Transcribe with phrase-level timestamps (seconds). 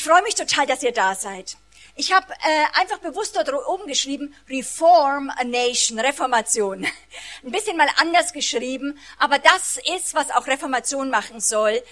[0.00, 1.58] Ich freue mich total, dass ihr da seid.
[1.94, 6.86] Ich habe äh, einfach bewusst dort oben geschrieben, Reform a Nation, Reformation.
[7.44, 11.82] Ein bisschen mal anders geschrieben, aber das ist, was auch Reformation machen soll.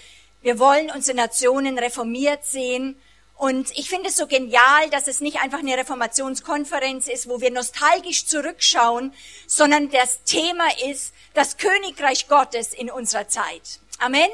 [0.41, 2.99] Wir wollen unsere Nationen reformiert sehen.
[3.37, 7.51] Und ich finde es so genial, dass es nicht einfach eine Reformationskonferenz ist, wo wir
[7.51, 9.13] nostalgisch zurückschauen,
[9.45, 13.81] sondern das Thema ist das Königreich Gottes in unserer Zeit.
[13.99, 14.31] Amen.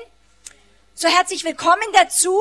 [0.94, 2.40] So herzlich willkommen dazu.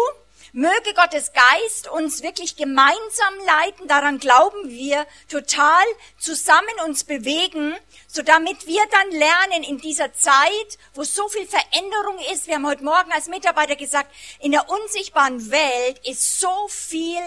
[0.56, 3.88] Möge Gottes Geist uns wirklich gemeinsam leiten.
[3.88, 5.82] Daran glauben wir total
[6.16, 7.74] zusammen uns bewegen,
[8.06, 12.46] so damit wir dann lernen in dieser Zeit, wo so viel Veränderung ist.
[12.46, 17.18] Wir haben heute Morgen als Mitarbeiter gesagt, in der unsichtbaren Welt ist so viel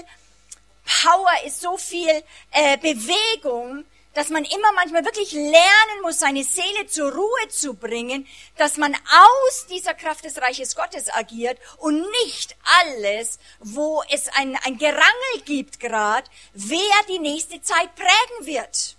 [0.85, 3.83] Power, ist so viel äh, Bewegung,
[4.17, 8.95] dass man immer manchmal wirklich lernen muss, seine Seele zur Ruhe zu bringen, dass man
[8.95, 15.03] aus dieser Kraft des Reiches Gottes agiert und nicht alles, wo es ein, ein Gerangel
[15.45, 18.95] gibt gerade, wer die nächste Zeit prägen wird.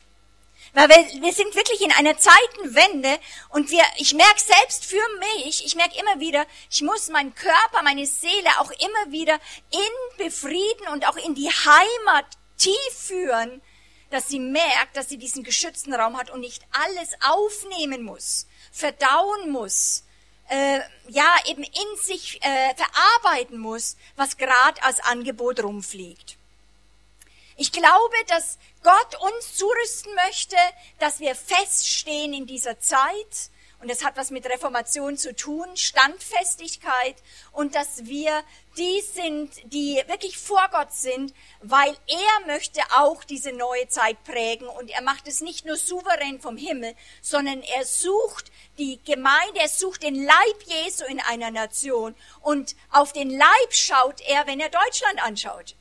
[0.73, 5.67] Weil wir, wir sind wirklich in einer Zeitenwende und wir, ich merke selbst für mich,
[5.67, 9.41] ich merke immer wieder, ich muss meinen Körper, meine Seele auch immer wieder
[9.73, 13.61] in befrieden und auch in die Heimat tief führen,
[14.11, 19.51] dass sie merkt, dass sie diesen geschützten Raum hat und nicht alles aufnehmen muss, verdauen
[19.51, 20.05] muss,
[20.49, 26.37] äh, ja eben in sich äh, verarbeiten muss, was gerade als Angebot rumfliegt.
[27.57, 30.57] Ich glaube, dass Gott uns zurüsten möchte,
[31.01, 37.17] dass wir feststehen in dieser Zeit, und es hat was mit Reformation zu tun, Standfestigkeit
[37.53, 38.43] und dass wir
[38.77, 44.69] die sind, die wirklich vor Gott sind, weil er möchte auch diese neue Zeit prägen
[44.69, 49.69] und er macht es nicht nur souverän vom Himmel, sondern er sucht die Gemeinde, er
[49.69, 54.71] sucht den Leib Jesu in einer Nation und auf den Leib schaut er, wenn er
[54.71, 55.77] Deutschland anschaut.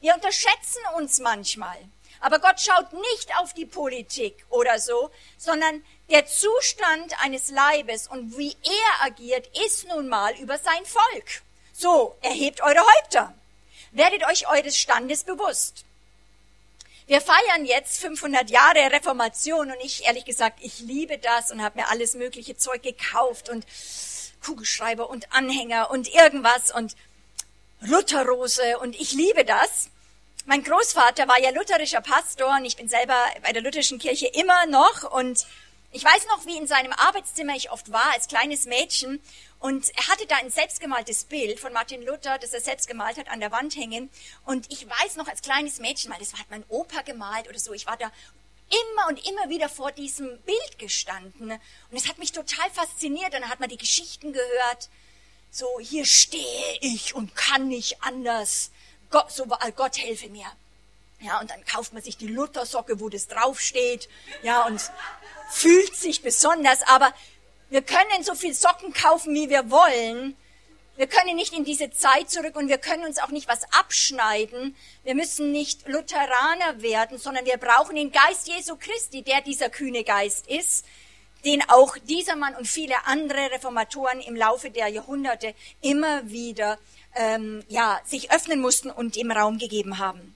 [0.00, 1.78] Wir unterschätzen uns manchmal.
[2.20, 8.36] Aber Gott schaut nicht auf die Politik oder so, sondern der Zustand eines Leibes und
[8.36, 11.42] wie er agiert, ist nun mal über sein Volk.
[11.72, 13.32] So, erhebt eure Häupter.
[13.92, 15.84] Werdet euch eures Standes bewusst.
[17.06, 21.80] Wir feiern jetzt 500 Jahre Reformation und ich, ehrlich gesagt, ich liebe das und habe
[21.80, 23.66] mir alles mögliche Zeug gekauft und
[24.44, 26.94] Kugelschreiber und Anhänger und irgendwas und
[27.80, 29.88] Lutherrose und ich liebe das.
[30.46, 34.66] Mein Großvater war ja lutherischer Pastor und ich bin selber bei der lutherischen Kirche immer
[34.66, 35.46] noch und
[35.92, 39.20] ich weiß noch, wie in seinem Arbeitszimmer ich oft war als kleines Mädchen
[39.58, 43.28] und er hatte da ein selbstgemaltes Bild von Martin Luther, das er selbst gemalt hat,
[43.28, 44.08] an der Wand hängen.
[44.46, 47.74] Und ich weiß noch als kleines Mädchen, weil das hat mein Opa gemalt oder so,
[47.74, 48.10] ich war da
[48.70, 51.50] immer und immer wieder vor diesem Bild gestanden.
[51.50, 53.34] Und es hat mich total fasziniert.
[53.34, 54.88] Und dann hat man die Geschichten gehört.
[55.50, 58.70] So, hier stehe ich und kann nicht anders.
[59.10, 60.46] Gott, so, Gott helfe mir.
[61.20, 64.08] Ja, und dann kauft man sich die Luthersocke, wo das draufsteht.
[64.42, 64.80] Ja, und
[65.50, 67.12] fühlt sich besonders, aber
[67.68, 70.36] wir können so viel Socken kaufen, wie wir wollen.
[70.96, 74.76] Wir können nicht in diese Zeit zurück und wir können uns auch nicht was abschneiden.
[75.02, 80.04] Wir müssen nicht Lutheraner werden, sondern wir brauchen den Geist Jesu Christi, der dieser kühne
[80.04, 80.84] Geist ist,
[81.44, 86.78] den auch dieser Mann und viele andere Reformatoren im Laufe der Jahrhunderte immer wieder
[87.14, 90.34] ähm, ja, sich öffnen mussten und ihm Raum gegeben haben.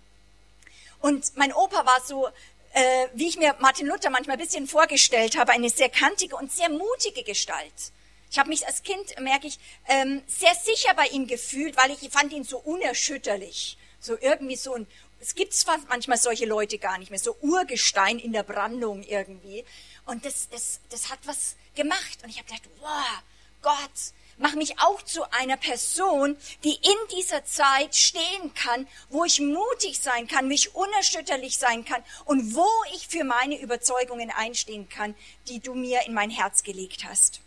[1.04, 2.28] Und mein Opa war so
[2.72, 6.50] äh, wie ich mir Martin Luther manchmal ein bisschen vorgestellt habe, eine sehr kantige und
[6.50, 7.92] sehr mutige Gestalt.
[8.30, 12.10] Ich habe mich als Kind, merke ich, ähm, sehr sicher bei ihm gefühlt, weil ich
[12.10, 13.76] fand ihn so unerschütterlich.
[14.00, 14.86] So irgendwie so ein,
[15.20, 19.62] es gibt zwar manchmal solche Leute gar nicht mehr, so Urgestein in der Brandung irgendwie.
[20.06, 22.18] Und das, das, das hat was gemacht.
[22.22, 23.22] Und ich habe gedacht, wow,
[23.60, 29.40] Gott, mach mich auch zu einer Person, die in dieser Zeit stehen kann, wo ich
[29.40, 35.14] mutig sein kann, mich unerschütterlich sein kann und wo ich für meine Überzeugungen einstehen kann,
[35.48, 37.40] die du mir in mein Herz gelegt hast.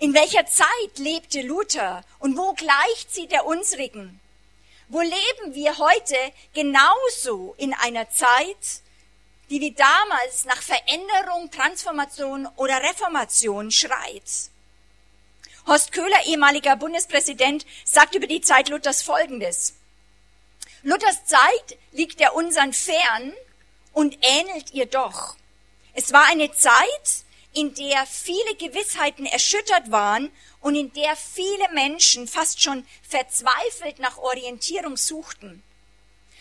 [0.00, 4.20] In welcher Zeit lebte Luther und wo gleicht sie der unsrigen?
[4.88, 6.16] Wo leben wir heute
[6.54, 8.82] genauso in einer Zeit,
[9.50, 14.50] die wie damals nach Veränderung, Transformation oder Reformation schreit.
[15.66, 19.74] Horst Köhler, ehemaliger Bundespräsident, sagt über die Zeit Luthers Folgendes.
[20.82, 23.32] Luthers Zeit liegt der unseren fern
[23.92, 25.36] und ähnelt ihr doch.
[25.94, 30.30] Es war eine Zeit, in der viele Gewissheiten erschüttert waren
[30.60, 35.62] und in der viele Menschen fast schon verzweifelt nach Orientierung suchten.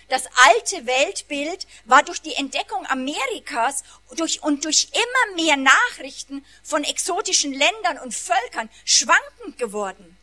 [0.09, 3.83] Das alte Weltbild war durch die Entdeckung Amerikas
[4.15, 10.17] durch, und durch immer mehr Nachrichten von exotischen Ländern und Völkern schwankend geworden.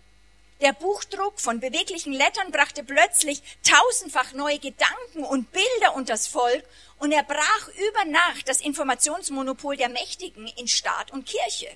[0.63, 6.65] Der Buchdruck von beweglichen Lettern brachte plötzlich tausendfach neue Gedanken und Bilder unters Volk
[6.99, 11.69] und er brach über Nacht das Informationsmonopol der Mächtigen in Staat und Kirche.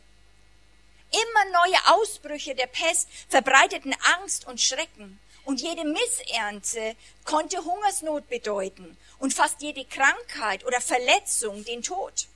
[1.10, 5.18] Immer neue Ausbrüche der Pest verbreiteten Angst und Schrecken.
[5.48, 12.26] Und jede Missernte konnte Hungersnot bedeuten und fast jede Krankheit oder Verletzung den Tod.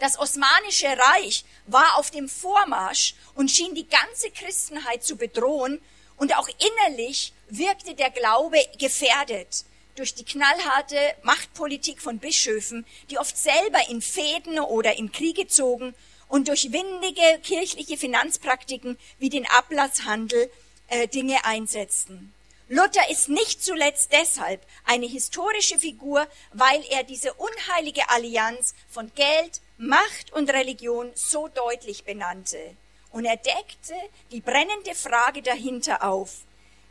[0.00, 5.80] Das Osmanische Reich war auf dem Vormarsch und schien die ganze Christenheit zu bedrohen
[6.16, 9.64] und auch innerlich wirkte der Glaube gefährdet
[9.94, 15.94] durch die knallharte Machtpolitik von Bischöfen, die oft selber in Fäden oder in Kriege zogen
[16.26, 20.50] und durch windige kirchliche Finanzpraktiken wie den Ablasshandel
[20.92, 22.34] äh, Dinge einsetzten.
[22.68, 29.60] Luther ist nicht zuletzt deshalb eine historische Figur, weil er diese unheilige Allianz von Geld,
[29.78, 32.76] Macht und Religion so deutlich benannte.
[33.10, 33.94] Und er deckte
[34.30, 36.42] die brennende Frage dahinter auf.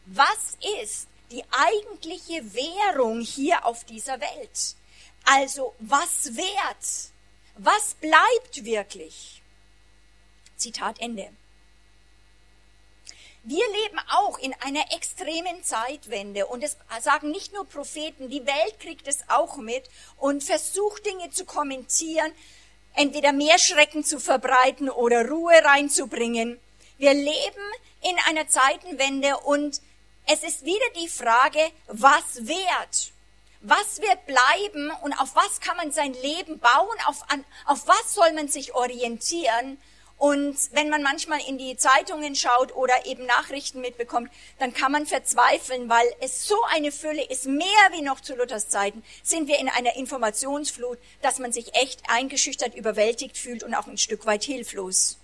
[0.08, 4.76] Was ist die eigentliche Währung hier auf dieser Welt?
[5.26, 7.12] Also was wert?
[7.58, 9.42] Was bleibt wirklich?
[10.58, 11.30] Zitat Ende.
[13.44, 18.80] Wir leben auch in einer extremen Zeitwende und es sagen nicht nur Propheten, die Welt
[18.80, 19.84] kriegt es auch mit
[20.18, 22.32] und versucht Dinge zu kommentieren,
[22.94, 26.60] entweder mehr Schrecken zu verbreiten oder Ruhe reinzubringen.
[27.00, 27.74] Wir leben
[28.04, 29.82] in einer Zeitenwende und
[30.28, 33.12] es ist wieder die Frage, was wert?
[33.62, 36.98] Was wird bleiben und auf was kann man sein Leben bauen?
[37.08, 39.80] Auf, an, auf was soll man sich orientieren?
[40.22, 45.08] Und wenn man manchmal in die Zeitungen schaut oder eben Nachrichten mitbekommt, dann kann man
[45.08, 49.58] verzweifeln, weil es so eine Fülle ist, mehr wie noch zu Luthers Zeiten, sind wir
[49.58, 54.44] in einer Informationsflut, dass man sich echt eingeschüchtert, überwältigt fühlt und auch ein Stück weit
[54.44, 55.18] hilflos.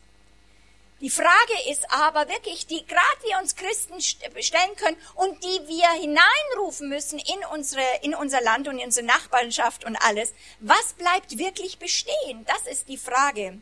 [0.99, 5.91] Die Frage ist aber wirklich, die gerade wir uns Christen stellen können und die wir
[5.91, 10.33] hineinrufen müssen in unsere, in unser Land und in unsere Nachbarschaft und alles.
[10.59, 12.47] Was bleibt wirklich bestehen?
[12.47, 13.61] Das ist die Frage.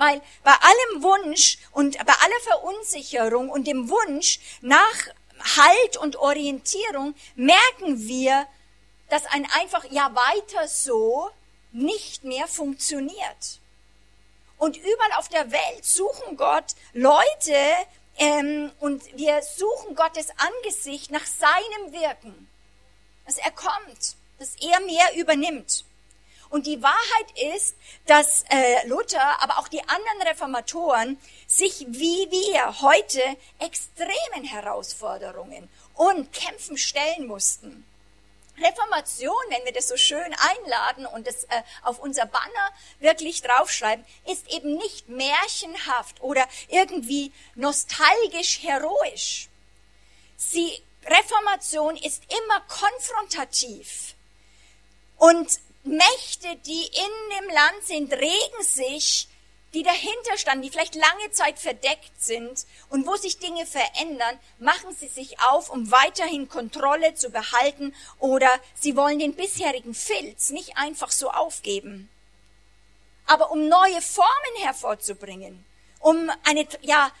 [0.00, 4.96] Weil bei allem Wunsch und bei aller Verunsicherung und dem Wunsch nach
[5.58, 8.46] Halt und Orientierung merken wir,
[9.10, 11.28] dass ein einfach ja weiter so
[11.72, 13.60] nicht mehr funktioniert.
[14.56, 17.58] Und überall auf der Welt suchen Gott Leute
[18.16, 22.48] ähm, und wir suchen Gottes Angesicht nach seinem Wirken,
[23.26, 25.84] dass er kommt, dass er mehr übernimmt.
[26.50, 27.76] Und die Wahrheit ist,
[28.06, 33.22] dass äh, Luther, aber auch die anderen Reformatoren sich wie wir heute
[33.60, 37.86] extremen Herausforderungen und Kämpfen stellen mussten.
[38.58, 44.04] Reformation, wenn wir das so schön einladen und das äh, auf unser Banner wirklich draufschreiben,
[44.26, 49.48] ist eben nicht märchenhaft oder irgendwie nostalgisch heroisch.
[50.36, 54.14] Sie, Reformation ist immer konfrontativ.
[55.16, 59.28] Und Mächte, die in dem Land sind, regen sich,
[59.72, 64.94] die dahinter standen, die vielleicht lange Zeit verdeckt sind und wo sich Dinge verändern, machen
[64.98, 70.76] sie sich auf, um weiterhin Kontrolle zu behalten oder sie wollen den bisherigen Filz nicht
[70.76, 72.10] einfach so aufgeben.
[73.26, 75.64] Aber um neue Formen hervorzubringen,
[76.00, 77.12] um eine, ja,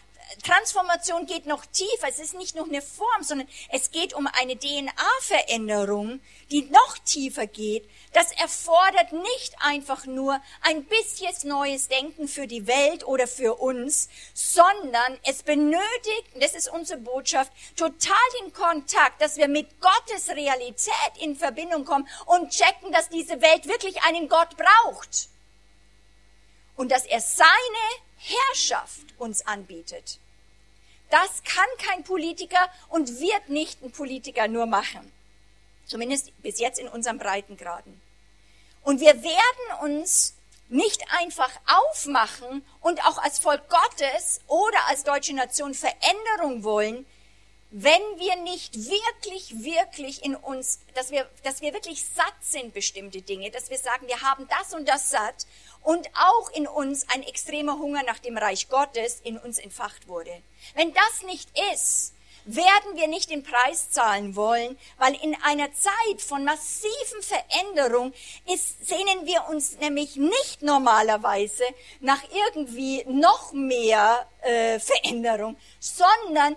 [0.42, 2.08] Transformation geht noch tiefer.
[2.08, 7.46] Es ist nicht nur eine Form, sondern es geht um eine DNA-Veränderung, die noch tiefer
[7.46, 7.88] geht.
[8.12, 14.08] Das erfordert nicht einfach nur ein bisschen neues Denken für die Welt oder für uns,
[14.34, 21.12] sondern es benötigt, das ist unsere Botschaft, total den Kontakt, dass wir mit Gottes Realität
[21.20, 25.28] in Verbindung kommen und checken, dass diese Welt wirklich einen Gott braucht.
[26.76, 27.48] Und dass er seine
[28.16, 30.18] Herrschaft uns anbietet.
[31.10, 35.12] Das kann kein Politiker und wird nicht ein Politiker nur machen.
[35.86, 38.00] Zumindest bis jetzt in unseren Breitengraden.
[38.82, 40.34] Und wir werden uns
[40.68, 47.04] nicht einfach aufmachen und auch als Volk Gottes oder als deutsche Nation Veränderung wollen,
[47.70, 53.22] wenn wir nicht wirklich, wirklich in uns, dass wir, dass wir wirklich satt sind bestimmte
[53.22, 55.46] Dinge, dass wir sagen, wir haben das und das satt
[55.82, 60.32] und auch in uns ein extremer Hunger nach dem Reich Gottes in uns entfacht wurde.
[60.74, 62.12] Wenn das nicht ist,
[62.44, 68.12] werden wir nicht den Preis zahlen wollen, weil in einer Zeit von massiven Veränderung
[68.46, 71.64] ist, sehnen wir uns nämlich nicht normalerweise
[72.00, 76.56] nach irgendwie noch mehr äh, Veränderung, sondern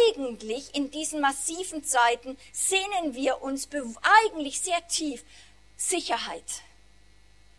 [0.00, 3.68] eigentlich in diesen massiven Zeiten sehnen wir uns
[4.02, 5.24] eigentlich sehr tief
[5.76, 6.62] Sicherheit,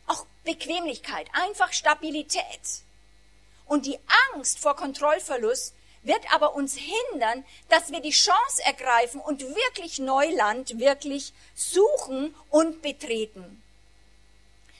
[0.08, 2.44] auch Bequemlichkeit, einfach Stabilität.
[3.66, 4.00] Und die
[4.34, 10.80] Angst vor Kontrollverlust wird aber uns hindern, dass wir die Chance ergreifen und wirklich Neuland
[10.80, 13.62] wirklich suchen und betreten.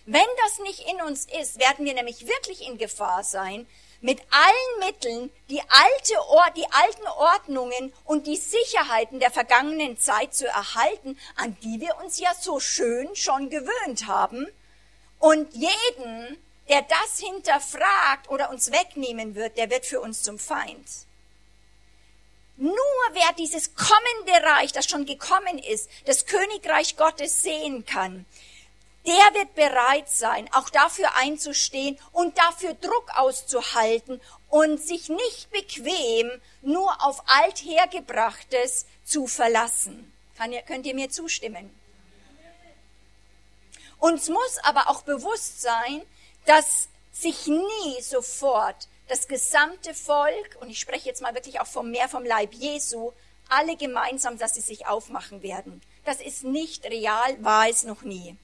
[0.06, 3.68] Wenn das nicht in uns ist, werden wir nämlich wirklich in Gefahr sein,
[4.02, 10.34] mit allen Mitteln die, alte Or die alten Ordnungen und die Sicherheiten der vergangenen Zeit
[10.34, 14.48] zu erhalten, an die wir uns ja so schön schon gewöhnt haben.
[15.20, 16.38] Und jeden,
[16.70, 20.88] der das hinterfragt oder uns wegnehmen wird, der wird für uns zum Feind.
[22.60, 22.74] Nur
[23.14, 28.26] wer dieses kommende Reich, das schon gekommen ist, das Königreich Gottes sehen kann,
[29.08, 36.30] der wird bereit sein, auch dafür einzustehen und dafür Druck auszuhalten und sich nicht bequem
[36.62, 40.12] nur auf althergebrachtes zu verlassen.
[40.38, 41.74] Kann ihr, könnt ihr mir zustimmen?
[44.00, 46.02] Uns muss aber auch bewusst sein,
[46.46, 51.92] dass sich nie sofort das gesamte Volk, und ich spreche jetzt mal wirklich auch vom
[51.92, 53.12] mehr vom Leib Jesu,
[53.50, 55.82] alle gemeinsam, dass sie sich aufmachen werden.
[56.06, 58.38] Das ist nicht real, war es noch nie.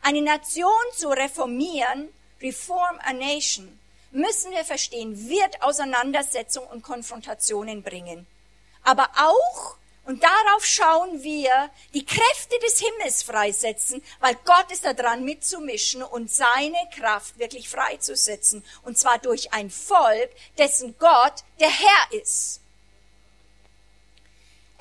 [0.00, 2.08] Eine Nation zu reformieren,
[2.40, 3.78] reform a nation,
[4.12, 8.26] müssen wir verstehen, wird Auseinandersetzung und Konfrontationen bringen.
[8.84, 15.24] Aber auch, und darauf schauen wir, die Kräfte des Himmels freisetzen, weil Gott ist daran
[15.24, 18.64] mitzumischen und seine Kraft wirklich freizusetzen.
[18.82, 22.63] Und zwar durch ein Volk, dessen Gott der Herr ist.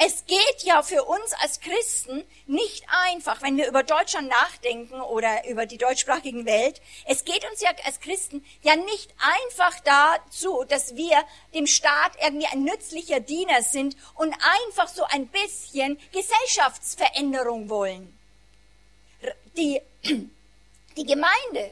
[0.05, 5.47] Es geht ja für uns als Christen nicht einfach, wenn wir über Deutschland nachdenken oder
[5.47, 6.81] über die deutschsprachigen Welt.
[7.05, 12.47] Es geht uns ja als Christen ja nicht einfach dazu, dass wir dem Staat irgendwie
[12.47, 14.35] ein nützlicher Diener sind und
[14.67, 18.13] einfach so ein bisschen Gesellschaftsveränderung wollen.
[19.55, 19.81] Die,
[20.97, 21.71] die Gemeinde,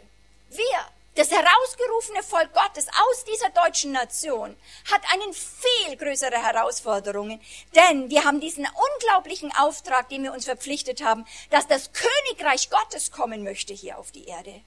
[0.52, 4.56] wir das herausgerufene Volk Gottes aus dieser deutschen Nation
[4.90, 7.42] hat einen viel größere Herausforderungen,
[7.76, 13.12] denn wir haben diesen unglaublichen Auftrag, den wir uns verpflichtet haben, dass das Königreich Gottes
[13.12, 14.62] kommen möchte hier auf die Erde.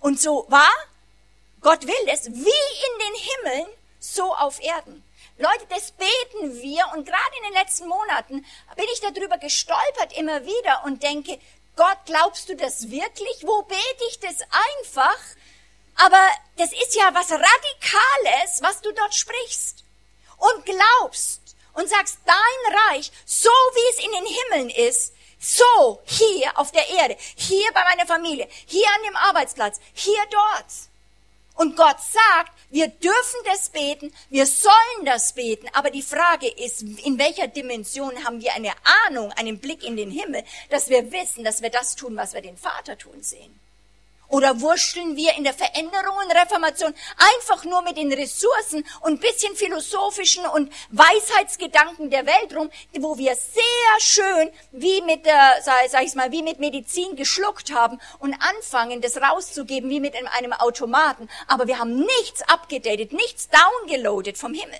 [0.00, 0.72] Und so war,
[1.60, 3.66] Gott will es, wie in den Himmeln,
[4.00, 5.04] so auf Erden.
[5.38, 8.44] Leute, das beten wir und gerade in den letzten Monaten
[8.76, 11.38] bin ich darüber gestolpert immer wieder und denke,
[11.76, 13.44] Gott, glaubst du das wirklich?
[13.46, 14.40] Wo bete ich das
[14.80, 15.18] einfach?
[15.98, 16.20] Aber
[16.56, 19.84] das ist ja was Radikales, was du dort sprichst
[20.38, 21.40] und glaubst
[21.74, 26.88] und sagst, dein Reich, so wie es in den Himmeln ist, so hier auf der
[26.88, 30.66] Erde, hier bei meiner Familie, hier an dem Arbeitsplatz, hier dort.
[31.54, 36.82] Und Gott sagt, wir dürfen das beten, wir sollen das beten, aber die Frage ist,
[36.82, 38.72] in welcher Dimension haben wir eine
[39.08, 42.42] Ahnung, einen Blick in den Himmel, dass wir wissen, dass wir das tun, was wir
[42.42, 43.58] den Vater tun sehen.
[44.28, 49.56] Oder wurschteln wir in der Veränderung und Reformation einfach nur mit den Ressourcen und bisschen
[49.56, 56.04] philosophischen und Weisheitsgedanken der Welt rum, wo wir sehr schön wie mit der, sag, sag
[56.04, 61.28] ich mal, wie mit Medizin geschluckt haben und anfangen, das rauszugeben wie mit einem Automaten.
[61.46, 64.78] Aber wir haben nichts abgedatet, nichts downgeloadet vom Himmel.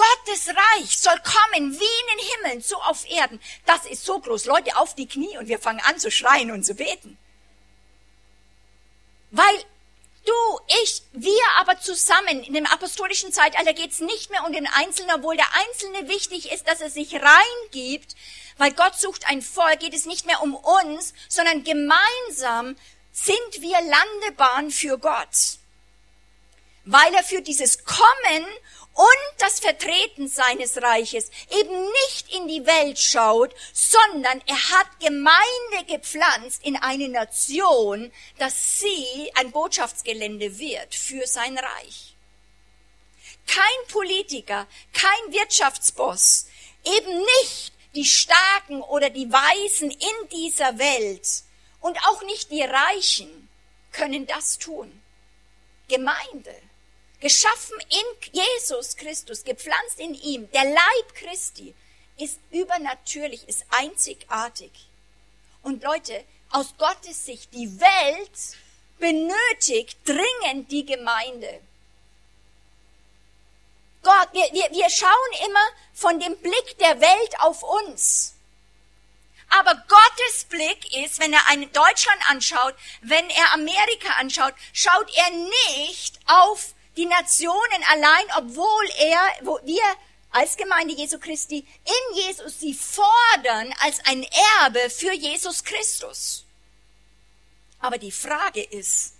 [0.00, 3.40] Gottes Reich soll kommen wie in den Himmeln, so auf Erden.
[3.66, 4.46] Das ist so groß.
[4.46, 7.18] Leute, auf die Knie und wir fangen an zu schreien und zu beten.
[9.30, 9.64] Weil
[10.24, 14.66] du, ich, wir aber zusammen in dem apostolischen Zeitalter geht es nicht mehr um den
[14.66, 18.16] Einzelnen, obwohl der Einzelne wichtig ist, dass er sich reingibt,
[18.56, 22.76] weil Gott sucht ein Volk, geht es nicht mehr um uns, sondern gemeinsam
[23.12, 25.58] sind wir Landebahn für Gott.
[26.86, 28.46] Weil er für dieses Kommen
[29.00, 35.86] und das Vertreten seines Reiches eben nicht in die Welt schaut, sondern er hat Gemeinde
[35.88, 42.14] gepflanzt in eine Nation, dass sie ein Botschaftsgelände wird für sein Reich.
[43.46, 46.48] Kein Politiker, kein Wirtschaftsboss,
[46.84, 51.26] eben nicht die Starken oder die Weisen in dieser Welt
[51.80, 53.48] und auch nicht die Reichen
[53.92, 55.00] können das tun.
[55.88, 56.54] Gemeinde
[57.20, 61.74] geschaffen in Jesus Christus, gepflanzt in ihm, der Leib Christi,
[62.16, 64.70] ist übernatürlich, ist einzigartig.
[65.62, 68.56] Und Leute, aus Gottes Sicht, die Welt
[68.98, 71.60] benötigt dringend die Gemeinde.
[74.02, 78.34] Gott, wir, wir, wir schauen immer von dem Blick der Welt auf uns.
[79.50, 85.30] Aber Gottes Blick ist, wenn er einen Deutschland anschaut, wenn er Amerika anschaut, schaut er
[85.30, 89.82] nicht auf die Nationen allein, obwohl er, wo wir
[90.30, 94.24] als Gemeinde Jesu Christi in Jesus sie fordern als ein
[94.60, 96.44] Erbe für Jesus Christus.
[97.80, 99.14] Aber die Frage ist,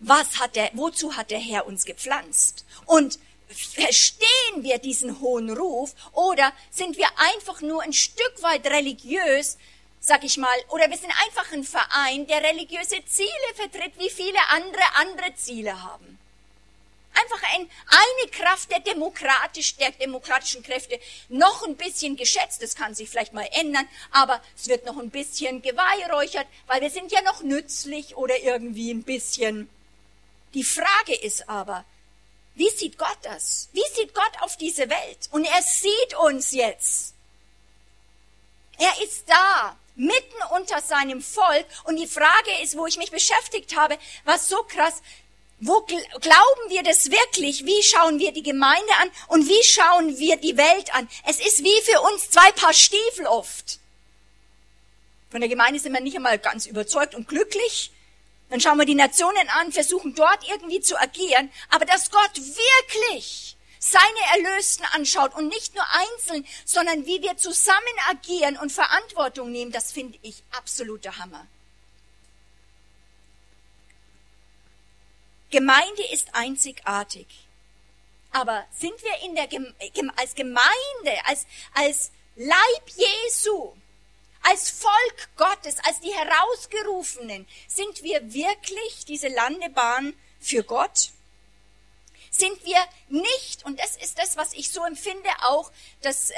[0.00, 2.64] was hat der, wozu hat der Herr uns gepflanzt?
[2.86, 9.58] Und verstehen wir diesen hohen Ruf oder sind wir einfach nur ein Stück weit religiös,
[10.00, 14.38] sag ich mal, oder wir sind einfach ein Verein, der religiöse Ziele vertritt, wie viele
[14.48, 16.18] andere andere Ziele haben?
[17.14, 22.62] Einfach ein, eine Kraft der, demokratisch, der demokratischen Kräfte noch ein bisschen geschätzt.
[22.62, 26.90] Das kann sich vielleicht mal ändern, aber es wird noch ein bisschen geweihräuchert, weil wir
[26.90, 29.68] sind ja noch nützlich oder irgendwie ein bisschen.
[30.54, 31.84] Die Frage ist aber,
[32.54, 33.68] wie sieht Gott das?
[33.72, 35.28] Wie sieht Gott auf diese Welt?
[35.30, 37.14] Und er sieht uns jetzt.
[38.78, 41.66] Er ist da, mitten unter seinem Volk.
[41.84, 45.02] Und die Frage ist, wo ich mich beschäftigt habe, was so krass,
[45.66, 47.64] wo glauben wir das wirklich?
[47.64, 51.08] Wie schauen wir die Gemeinde an und wie schauen wir die Welt an?
[51.26, 53.78] Es ist wie für uns zwei Paar Stiefel oft.
[55.30, 57.90] Von der Gemeinde sind wir nicht einmal ganz überzeugt und glücklich.
[58.50, 61.50] Dann schauen wir die Nationen an, versuchen dort irgendwie zu agieren.
[61.70, 67.78] Aber dass Gott wirklich seine Erlösten anschaut und nicht nur einzeln, sondern wie wir zusammen
[68.10, 71.46] agieren und Verantwortung nehmen, das finde ich absoluter Hammer.
[75.54, 77.28] Gemeinde ist einzigartig.
[78.32, 79.46] Aber sind wir in der,
[80.16, 83.72] als Gemeinde, als, als Leib Jesu,
[84.42, 91.10] als Volk Gottes, als die Herausgerufenen, sind wir wirklich diese Landebahn für Gott?
[92.32, 95.70] Sind wir nicht, und das ist das, was ich so empfinde auch,
[96.02, 96.34] dass, äh,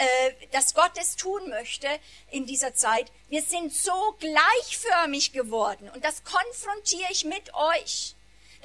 [0.53, 1.89] dass Gott es tun möchte
[2.31, 8.16] in dieser Zeit, wir sind so gleichförmig geworden und das konfrontiere ich mit euch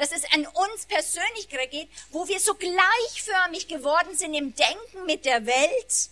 [0.02, 5.26] dass es an uns persönlich geht, wo wir so gleichförmig geworden sind im Denken mit
[5.26, 6.10] der Welt.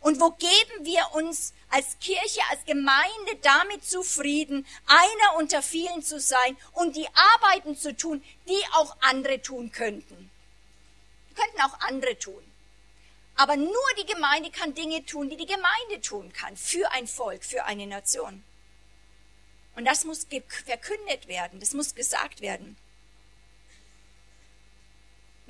[0.00, 6.18] Und wo geben wir uns als Kirche, als Gemeinde damit zufrieden, einer unter vielen zu
[6.18, 10.30] sein und die Arbeiten zu tun, die auch andere tun könnten.
[11.30, 12.42] Die könnten auch andere tun.
[13.36, 17.44] Aber nur die Gemeinde kann Dinge tun, die die Gemeinde tun kann, für ein Volk,
[17.44, 18.42] für eine Nation.
[19.76, 20.26] Und das muss
[20.66, 22.76] verkündet werden, das muss gesagt werden.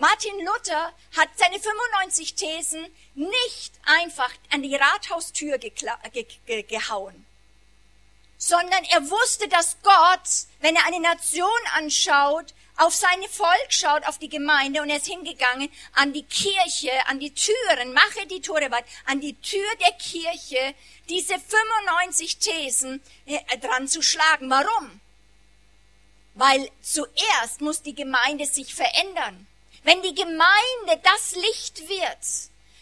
[0.00, 5.72] Martin Luther hat seine 95 Thesen nicht einfach an die Rathaustür ge
[6.46, 7.26] ge gehauen,
[8.37, 14.18] sondern er wusste, dass Gott, wenn er eine Nation anschaut, auf seine Volk schaut, auf
[14.18, 18.70] die Gemeinde und er ist hingegangen an die Kirche, an die Türen, mache die Tore
[18.70, 20.76] weit, an die Tür der Kirche,
[21.08, 24.48] diese 95 Thesen äh, dran zu schlagen.
[24.48, 25.00] Warum?
[26.34, 29.47] Weil zuerst muss die Gemeinde sich verändern.
[29.88, 32.18] Wenn die Gemeinde das Licht wird,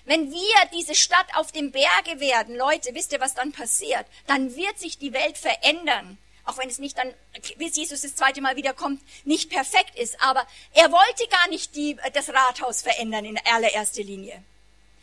[0.06, 4.04] wenn wir diese Stadt auf dem Berge werden, Leute, wisst ihr, was dann passiert?
[4.26, 6.18] Dann wird sich die Welt verändern.
[6.44, 7.14] Auch wenn es nicht dann,
[7.58, 10.20] bis Jesus das zweite Mal wiederkommt, nicht perfekt ist.
[10.20, 14.42] Aber er wollte gar nicht die, das Rathaus verändern in allererster Linie.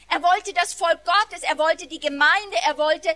[0.09, 3.15] Er wollte das Volk Gottes, er wollte die Gemeinde, er wollte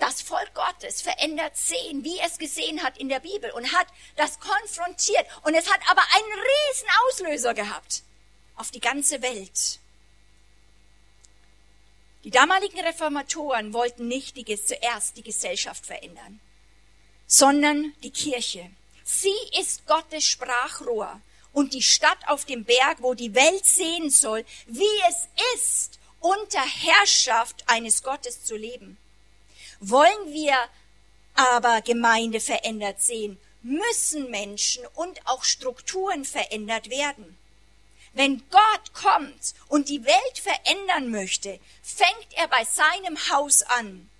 [0.00, 3.86] das Volk Gottes verändert sehen, wie es gesehen hat in der Bibel und hat
[4.16, 5.26] das konfrontiert.
[5.42, 8.02] Und es hat aber einen riesen Auslöser gehabt
[8.56, 9.78] auf die ganze Welt.
[12.24, 16.40] Die damaligen Reformatoren wollten nicht die, zuerst die Gesellschaft verändern,
[17.26, 18.70] sondern die Kirche.
[19.04, 21.20] Sie ist Gottes Sprachrohr
[21.52, 26.60] und die Stadt auf dem Berg, wo die Welt sehen soll, wie es ist, unter
[26.60, 28.98] Herrschaft eines Gottes zu leben.
[29.80, 30.56] Wollen wir
[31.34, 37.38] aber Gemeinde verändert sehen, müssen Menschen und auch Strukturen verändert werden.
[38.12, 44.10] Wenn Gott kommt und die Welt verändern möchte, fängt er bei seinem Haus an.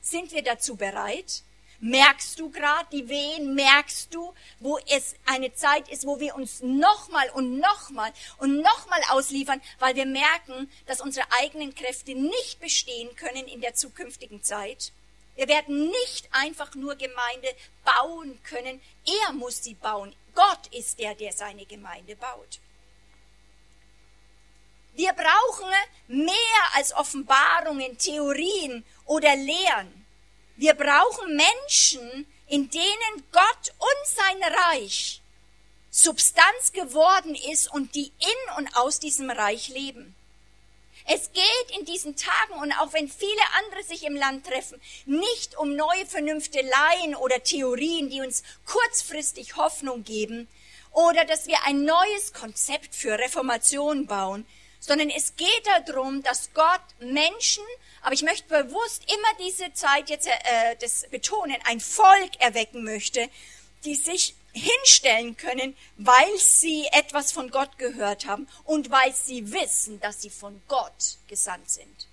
[0.00, 1.42] Sind wir dazu bereit?
[1.80, 3.54] Merkst du gerade die Wehen?
[3.54, 9.02] Merkst du, wo es eine Zeit ist, wo wir uns nochmal und nochmal und nochmal
[9.10, 14.92] ausliefern, weil wir merken, dass unsere eigenen Kräfte nicht bestehen können in der zukünftigen Zeit?
[15.36, 18.80] Wir werden nicht einfach nur Gemeinde bauen können.
[19.24, 20.14] Er muss sie bauen.
[20.34, 22.60] Gott ist der, der seine Gemeinde baut.
[24.94, 25.70] Wir brauchen
[26.06, 26.34] mehr
[26.74, 30.06] als Offenbarungen, Theorien oder Lehren.
[30.56, 35.20] Wir brauchen Menschen, in denen Gott und sein Reich
[35.96, 40.16] Substanz geworden ist und die in und aus diesem Reich leben.
[41.06, 45.56] Es geht in diesen Tagen und auch wenn viele andere sich im Land treffen, nicht
[45.58, 50.48] um neue Vernünfteleien oder Theorien, die uns kurzfristig Hoffnung geben
[50.92, 54.46] oder dass wir ein neues Konzept für Reformation bauen,
[54.80, 57.64] sondern es geht darum, dass Gott Menschen,
[58.02, 63.28] aber ich möchte bewusst immer diese Zeit jetzt äh, das betonen, ein Volk erwecken möchte,
[63.84, 70.00] die sich hinstellen können, weil sie etwas von Gott gehört haben und weil sie wissen,
[70.00, 72.08] dass sie von Gott gesandt sind.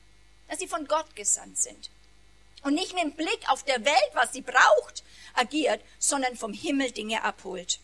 [0.49, 1.89] Dass sie von Gott gesandt sind.
[2.63, 6.91] Und nicht mit dem Blick auf der Welt, was sie braucht, agiert, sondern vom Himmel
[6.91, 7.79] Dinge abholt.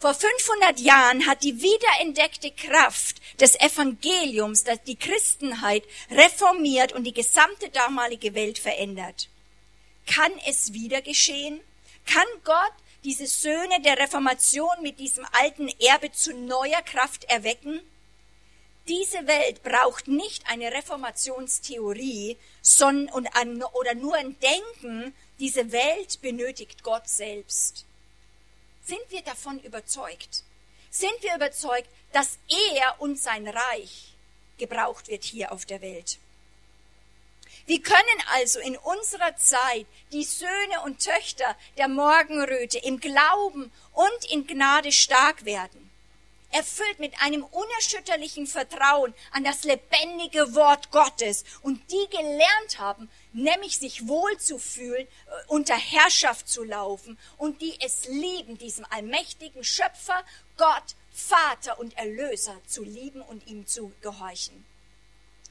[0.00, 7.12] Vor 500 Jahren hat die wiederentdeckte Kraft des Evangeliums, das die Christenheit reformiert und die
[7.12, 9.28] gesamte damalige Welt verändert.
[10.06, 11.60] Kann es wieder geschehen?
[12.06, 12.72] Kann Gott
[13.08, 17.80] diese Söhne der Reformation mit diesem alten Erbe zu neuer Kraft erwecken?
[18.86, 22.36] Diese Welt braucht nicht eine Reformationstheorie
[23.72, 25.14] oder nur ein Denken.
[25.38, 27.86] Diese Welt benötigt Gott selbst.
[28.84, 30.42] Sind wir davon überzeugt?
[30.90, 32.38] Sind wir überzeugt, dass
[32.74, 34.12] er und sein Reich
[34.58, 36.18] gebraucht wird hier auf der Welt?
[37.68, 44.30] Wir können also in unserer Zeit die Söhne und Töchter der Morgenröte im Glauben und
[44.30, 45.90] in Gnade stark werden.
[46.50, 53.78] Erfüllt mit einem unerschütterlichen Vertrauen an das lebendige Wort Gottes und die gelernt haben, nämlich
[53.78, 55.08] sich wohlzufühlen, äh,
[55.48, 60.24] unter Herrschaft zu laufen und die es lieben, diesem allmächtigen Schöpfer,
[60.56, 64.64] Gott, Vater und Erlöser zu lieben und ihm zu gehorchen.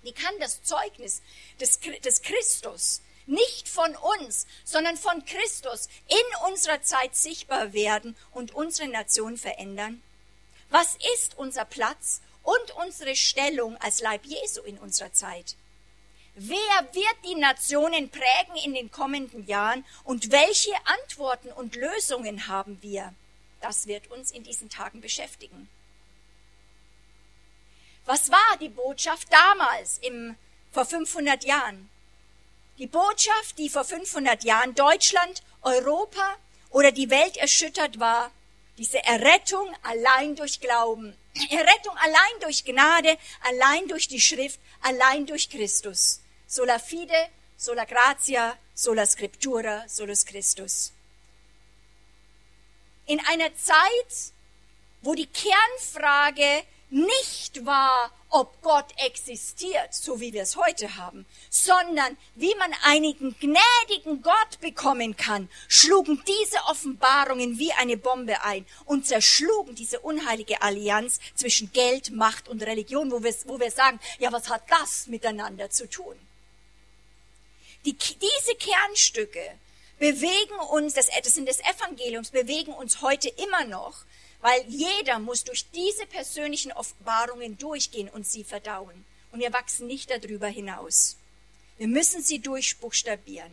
[0.03, 1.21] Wie kann das Zeugnis
[1.59, 8.53] des, des Christus nicht von uns, sondern von Christus in unserer Zeit sichtbar werden und
[8.53, 10.01] unsere Nation verändern?
[10.69, 15.55] Was ist unser Platz und unsere Stellung als Leib Jesu in unserer Zeit?
[16.35, 22.77] Wer wird die Nationen prägen in den kommenden Jahren und welche Antworten und Lösungen haben
[22.81, 23.13] wir?
[23.59, 25.67] Das wird uns in diesen Tagen beschäftigen.
[28.07, 30.37] Was war die Botschaft damals im,
[30.71, 31.89] vor 500 Jahren?
[32.77, 36.37] Die Botschaft, die vor 500 Jahren Deutschland, Europa
[36.69, 38.31] oder die Welt erschüttert war,
[38.77, 41.17] diese Errettung allein durch Glauben,
[41.49, 46.21] Errettung allein durch Gnade, allein durch die Schrift, allein durch Christus.
[46.47, 50.93] Sola fide, sola gratia, sola scriptura, solus Christus.
[53.05, 54.31] In einer Zeit,
[55.01, 62.17] wo die Kernfrage nicht war, ob Gott existiert, so wie wir es heute haben, sondern
[62.35, 69.07] wie man einen gnädigen Gott bekommen kann, schlugen diese Offenbarungen wie eine Bombe ein und
[69.07, 74.31] zerschlugen diese unheilige Allianz zwischen Geld, Macht und Religion, wo wir, wo wir sagen, ja,
[74.31, 76.15] was hat das miteinander zu tun?
[77.85, 79.41] Die, diese Kernstücke
[79.99, 84.03] bewegen uns, das, das sind des Evangeliums, bewegen uns heute immer noch
[84.47, 89.03] weil jeder muss durch diese persönlichen Offenbarungen durchgehen und sie verdauen.
[89.33, 91.17] Und wir wachsen nicht darüber hinaus.
[91.77, 93.51] Wir müssen sie durchbuchstabieren.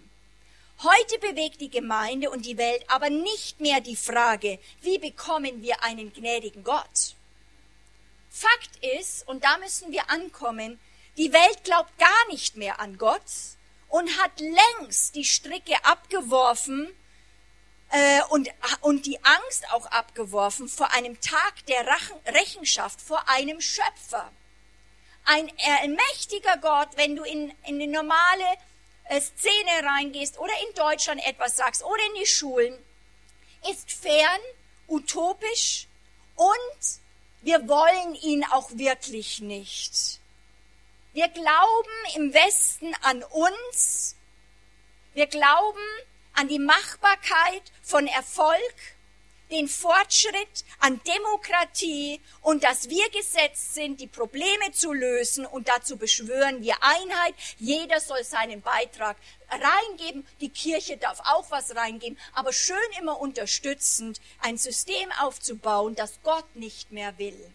[0.85, 5.83] Heute bewegt die Gemeinde und die Welt aber nicht mehr die Frage, wie bekommen wir
[5.83, 7.17] einen gnädigen Gott?
[8.31, 10.79] Fakt ist, und da müssen wir ankommen,
[11.17, 13.33] die Welt glaubt gar nicht mehr an Gott
[13.89, 16.89] und hat längst die Stricke abgeworfen
[17.95, 18.49] äh, und,
[18.81, 21.87] und die Angst auch abgeworfen vor einem Tag der
[22.27, 24.31] Rechenschaft, vor einem Schöpfer.
[25.25, 28.45] Ein allmächtiger Gott, wenn du in, in eine normale
[29.05, 32.77] äh, Szene reingehst oder in Deutschland etwas sagst oder in die Schulen,
[33.71, 34.41] ist fern,
[34.89, 35.87] utopisch
[36.35, 37.01] und
[37.43, 40.19] wir wollen ihn auch wirklich nicht.
[41.13, 44.17] Wir glauben im Westen an uns.
[45.15, 45.79] Wir glauben,
[46.35, 48.75] an die Machbarkeit von Erfolg,
[49.51, 55.97] den Fortschritt an Demokratie und dass wir gesetzt sind, die Probleme zu lösen und dazu
[55.97, 57.35] beschwören wir Einheit.
[57.59, 59.17] Jeder soll seinen Beitrag
[59.51, 60.27] reingeben.
[60.41, 66.57] Die Kirche darf auch was reingeben, aber schön immer unterstützend ein System aufzubauen, das Gott
[66.57, 67.53] nicht mehr will.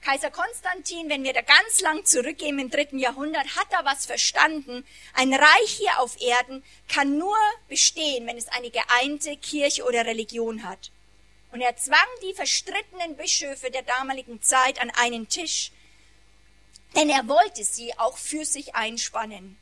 [0.00, 4.86] Kaiser Konstantin, wenn wir da ganz lang zurückgehen im dritten Jahrhundert, hat da was verstanden.
[5.14, 7.36] Ein Reich hier auf Erden kann nur
[7.68, 10.90] bestehen, wenn es eine geeinte Kirche oder Religion hat.
[11.50, 15.72] Und er zwang die verstrittenen Bischöfe der damaligen Zeit an einen Tisch,
[16.94, 19.58] denn er wollte sie auch für sich einspannen.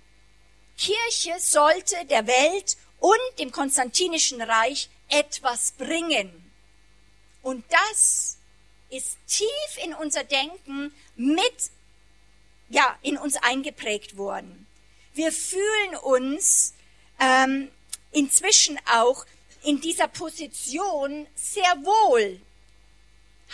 [0.76, 6.52] Kirche sollte der Welt und dem konstantinischen Reich etwas bringen.
[7.42, 8.35] Und das
[8.90, 11.70] ist tief in unser Denken mit,
[12.68, 14.66] ja, in uns eingeprägt worden.
[15.14, 16.74] Wir fühlen uns
[17.18, 17.70] ähm,
[18.12, 19.24] inzwischen auch
[19.62, 22.40] in dieser Position sehr wohl.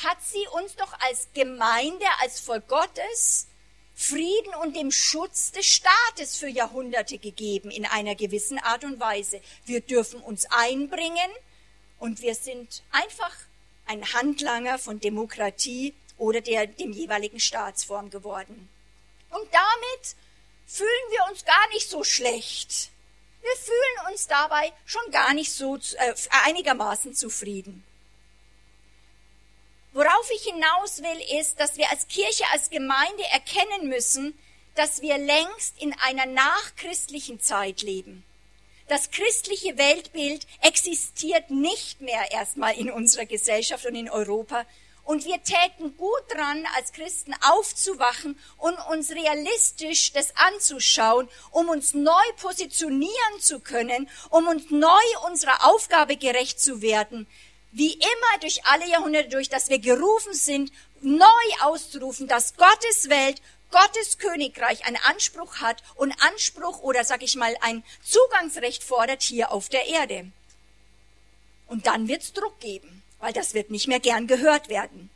[0.02, 3.46] Hat sie uns doch als Gemeinde, als Volk Gottes,
[3.94, 9.40] Frieden und dem Schutz des Staates für Jahrhunderte gegeben in einer gewissen Art und Weise.
[9.64, 11.30] Wir dürfen uns einbringen
[12.02, 13.30] Und wir sind einfach
[13.86, 18.68] ein Handlanger von Demokratie oder der, dem jeweiligen Staatsform geworden.
[19.30, 20.16] Und damit
[20.66, 22.90] fühlen wir uns gar nicht so schlecht.
[23.42, 26.14] Wir fühlen uns dabei schon gar nicht so äh,
[26.44, 27.84] einigermaßen zufrieden.
[29.92, 34.38] Worauf ich hinaus will, ist, dass wir als Kirche, als Gemeinde erkennen müssen,
[34.74, 38.24] dass wir längst in einer nachchristlichen Zeit leben.
[38.92, 44.66] Das christliche Weltbild existiert nicht mehr erstmal in unserer Gesellschaft und in Europa.
[45.04, 51.94] Und wir täten gut dran, als Christen aufzuwachen und uns realistisch das anzuschauen, um uns
[51.94, 57.26] neu positionieren zu können, um uns neu unserer Aufgabe gerecht zu werden.
[57.70, 61.24] Wie immer durch alle Jahrhunderte durch, dass wir gerufen sind, neu
[61.62, 63.40] auszurufen, dass Gottes Welt
[63.72, 69.50] Gottes Königreich einen Anspruch hat und Anspruch oder sag ich mal ein Zugangsrecht fordert hier
[69.50, 70.30] auf der Erde.
[71.66, 75.10] Und dann wird's Druck geben, weil das wird nicht mehr gern gehört werden.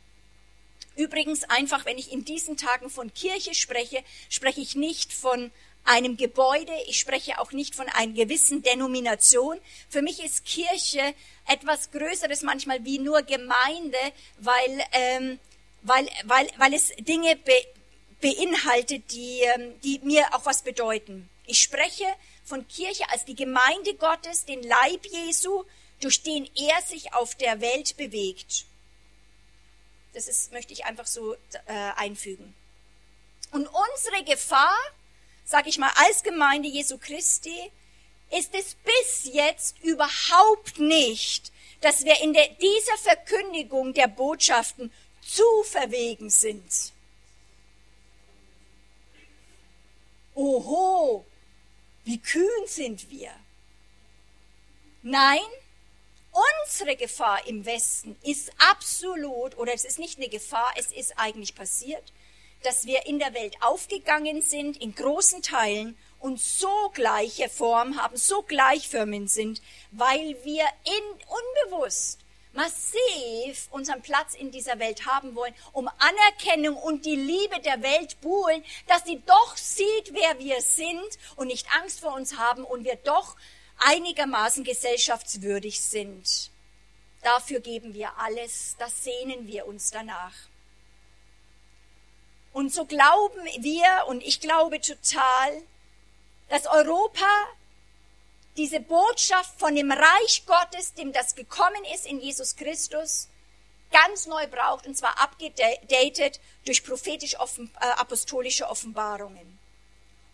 [0.95, 5.51] Übrigens einfach, wenn ich in diesen Tagen von Kirche spreche, spreche ich nicht von
[5.85, 9.59] einem Gebäude, ich spreche auch nicht von einer gewissen Denomination.
[9.89, 11.13] Für mich ist Kirche
[11.47, 13.97] etwas Größeres manchmal wie nur Gemeinde,
[14.39, 15.39] weil, ähm,
[15.83, 17.53] weil, weil, weil es Dinge be
[18.21, 21.29] beinhaltet, die, ähm, die mir auch was bedeuten.
[21.45, 22.05] Ich spreche
[22.43, 25.63] von Kirche als die Gemeinde Gottes, den Leib Jesu,
[25.99, 28.65] durch den er sich auf der Welt bewegt.
[30.13, 31.37] Das ist, möchte ich einfach so äh,
[31.95, 32.53] einfügen.
[33.51, 34.77] Und unsere Gefahr,
[35.45, 37.71] sage ich mal, als Gemeinde Jesu Christi,
[38.31, 41.51] ist es bis jetzt überhaupt nicht,
[41.81, 46.91] dass wir in der, dieser Verkündigung der Botschaften zu verwegen sind.
[50.37, 51.25] Oho,
[52.05, 53.31] wie kühn sind wir.
[55.01, 55.39] Nein,
[56.65, 61.55] unsere Gefahr im Westen ist absolut, oder es ist nicht eine Gefahr, es ist eigentlich
[61.55, 62.13] passiert,
[62.63, 68.17] dass wir in der Welt aufgegangen sind, in großen Teilen, und so gleiche Form haben,
[68.17, 72.19] so gleichförmig sind, weil wir in, unbewusst
[72.57, 78.19] massiv unseren Platz in dieser Welt haben wollen, um Anerkennung und die Liebe der Welt
[78.19, 82.83] buhlen, dass sie doch sieht, wer wir sind und nicht Angst vor uns haben und
[82.83, 83.37] wir doch
[83.77, 86.49] einigermaßen gesellschaftswürdig sind.
[87.21, 90.33] Dafür geben wir alles, das sehnen wir uns danach.
[92.53, 95.61] Und so glauben wir, und ich glaube total,
[96.49, 97.29] dass Europa
[98.57, 103.27] diese Botschaft von dem Reich Gottes, dem das gekommen ist in Jesus Christus,
[103.91, 109.59] ganz neu braucht, und zwar abgedatet durch prophetisch-apostolische äh, Offenbarungen.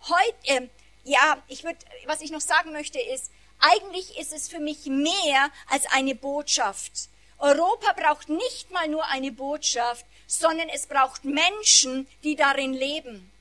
[0.08, 0.68] Heute, äh,
[1.04, 5.50] ja, ich würde, was ich noch sagen möchte ist, eigentlich ist es für mich mehr
[5.70, 7.10] als eine Botschaft.
[7.40, 13.32] Europa braucht nicht mal nur eine Botschaft, sondern es braucht Menschen, die darin leben,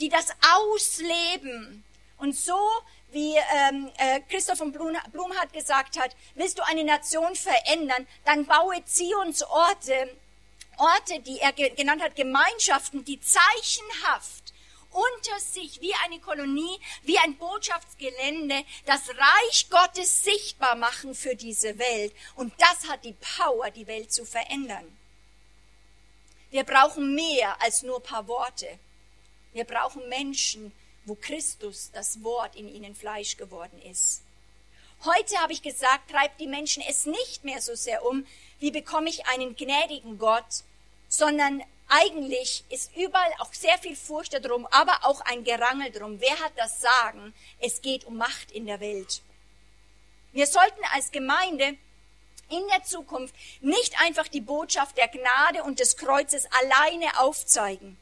[0.00, 1.84] die das ausleben.
[2.18, 2.58] Und so
[3.12, 8.06] wie ähm, äh, Christoph von Blum, Blum hat gesagt hat, willst du eine Nation verändern,
[8.24, 10.16] dann baue Zionsorte,
[10.78, 14.42] Orte, die er genannt hat, Gemeinschaften, die zeichenhaft
[14.92, 21.78] unter sich wie eine Kolonie, wie ein Botschaftsgelände, das Reich Gottes sichtbar machen für diese
[21.78, 22.12] Welt.
[22.34, 24.84] Und das hat die Power, die Welt zu verändern.
[26.50, 28.78] Wir brauchen mehr als nur paar Worte.
[29.54, 30.72] Wir brauchen Menschen,
[31.04, 34.22] wo Christus, das Wort, in ihnen Fleisch geworden ist.
[35.04, 38.24] Heute habe ich gesagt, treibt die Menschen es nicht mehr so sehr um,
[38.60, 40.62] wie bekomme ich einen gnädigen Gott,
[41.08, 46.20] sondern eigentlich ist überall auch sehr viel Furcht darum, aber auch ein Gerangel drum.
[46.20, 47.34] Wer hat das Sagen?
[47.58, 49.22] Es geht um Macht in der Welt.
[50.32, 51.76] Wir sollten als Gemeinde
[52.48, 57.98] in der Zukunft nicht einfach die Botschaft der Gnade und des Kreuzes alleine aufzeigen.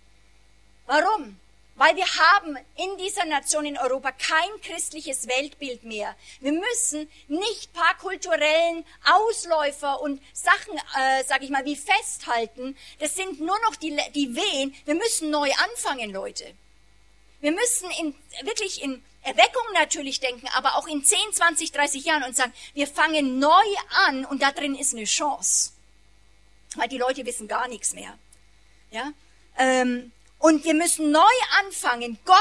[0.86, 1.40] Warum?
[1.80, 6.14] Weil wir haben in dieser Nation in Europa kein christliches Weltbild mehr.
[6.40, 12.76] Wir müssen nicht paar kulturellen Ausläufer und Sachen, äh, sag ich mal, wie festhalten.
[12.98, 14.74] Das sind nur noch die, die Wehen.
[14.84, 16.52] Wir müssen neu anfangen, Leute.
[17.40, 22.24] Wir müssen in, wirklich in Erweckung natürlich denken, aber auch in 10, 20, 30 Jahren
[22.24, 23.74] und sagen, wir fangen neu
[24.06, 25.70] an und da drin ist eine Chance.
[26.74, 28.18] Weil die Leute wissen gar nichts mehr.
[28.90, 29.14] Ja?
[29.56, 31.20] Ähm, und wir müssen neu
[31.60, 32.36] anfangen, Gott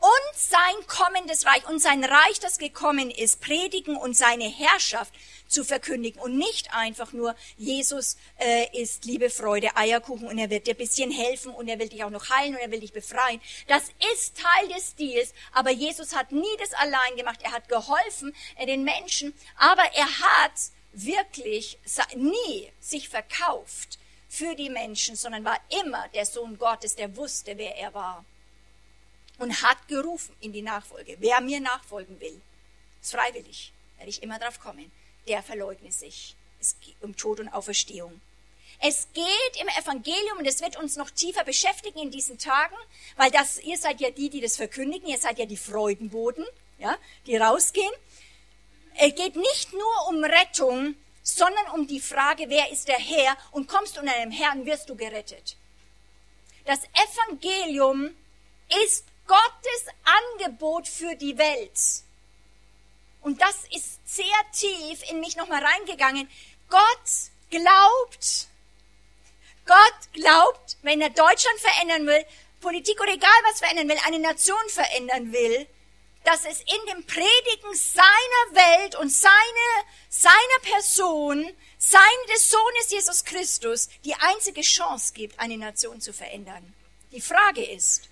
[0.00, 5.14] und sein kommendes Reich und sein Reich, das gekommen ist, predigen und seine Herrschaft
[5.46, 10.66] zu verkündigen und nicht einfach nur, Jesus äh, ist Liebe, Freude, Eierkuchen und er wird
[10.66, 13.40] dir bisschen helfen und er will dich auch noch heilen und er will dich befreien.
[13.68, 17.40] Das ist Teil des Stils, aber Jesus hat nie das allein gemacht.
[17.42, 20.52] Er hat geholfen äh, den Menschen, aber er hat
[20.92, 21.78] wirklich
[22.14, 23.98] nie sich verkauft
[24.34, 28.24] für die Menschen, sondern war immer der Sohn Gottes, der wusste, wer er war.
[29.38, 31.16] Und hat gerufen in die Nachfolge.
[31.20, 32.40] Wer mir nachfolgen will,
[33.00, 34.90] ist freiwillig, werde ich immer drauf kommen,
[35.28, 36.34] der verleugne sich.
[36.60, 38.20] Es geht um Tod und Auferstehung.
[38.80, 42.76] Es geht im Evangelium, und es wird uns noch tiefer beschäftigen in diesen Tagen,
[43.16, 46.44] weil das, ihr seid ja die, die das verkündigen, ihr seid ja die Freudenboten,
[46.78, 47.92] ja, die rausgehen.
[48.96, 53.66] Es geht nicht nur um Rettung, sondern um die Frage, wer ist der Herr und
[53.66, 55.56] kommst du unter dem Herrn, wirst du gerettet.
[56.66, 58.14] Das Evangelium
[58.84, 61.78] ist Gottes Angebot für die Welt.
[63.22, 66.28] Und das ist sehr tief in mich nochmal reingegangen.
[66.68, 68.48] Gott glaubt,
[69.64, 72.24] Gott glaubt, wenn er Deutschland verändern will,
[72.60, 75.66] Politik oder egal was verändern will, eine Nation verändern will,
[76.24, 79.32] dass es in dem Predigen seiner Welt und seine,
[80.08, 80.32] seiner
[80.62, 81.44] Person,
[81.78, 82.00] sein
[82.32, 86.74] des Sohnes Jesus Christus die einzige Chance gibt, eine Nation zu verändern.
[87.12, 88.08] Die Frage ist,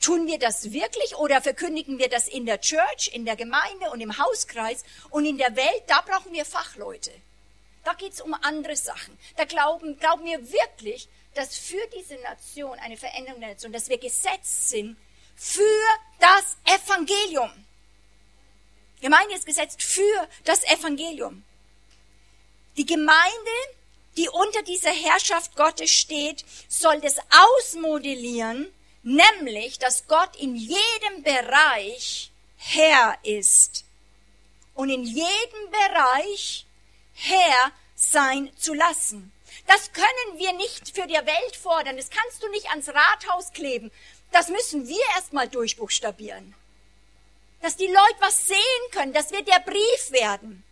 [0.00, 4.00] tun wir das wirklich oder verkündigen wir das in der Church, in der Gemeinde und
[4.00, 7.12] im Hauskreis und in der Welt, da brauchen wir Fachleute.
[7.84, 9.16] Da geht's um andere Sachen.
[9.36, 13.98] Da glauben, glauben wir wirklich, dass für diese Nation eine Veränderung der Nation, dass wir
[13.98, 14.96] gesetzt sind
[15.36, 15.62] für
[16.18, 17.50] das Evangelium.
[19.00, 21.44] Gemeinde ist gesetzt für das Evangelium.
[22.76, 23.50] Die Gemeinde,
[24.16, 32.30] die unter dieser Herrschaft Gottes steht, soll das ausmodellieren, nämlich, dass Gott in jedem Bereich
[32.56, 33.84] Herr ist.
[34.74, 36.66] Und in jedem Bereich
[37.12, 39.32] Herr sein zu lassen.
[39.66, 41.96] Das können wir nicht für die Welt fordern.
[41.96, 43.90] Das kannst du nicht ans Rathaus kleben.
[44.34, 46.56] Das müssen wir erstmal durchbuchstabieren.
[47.62, 50.64] Dass die Leute was sehen können, dass wir der Brief werden.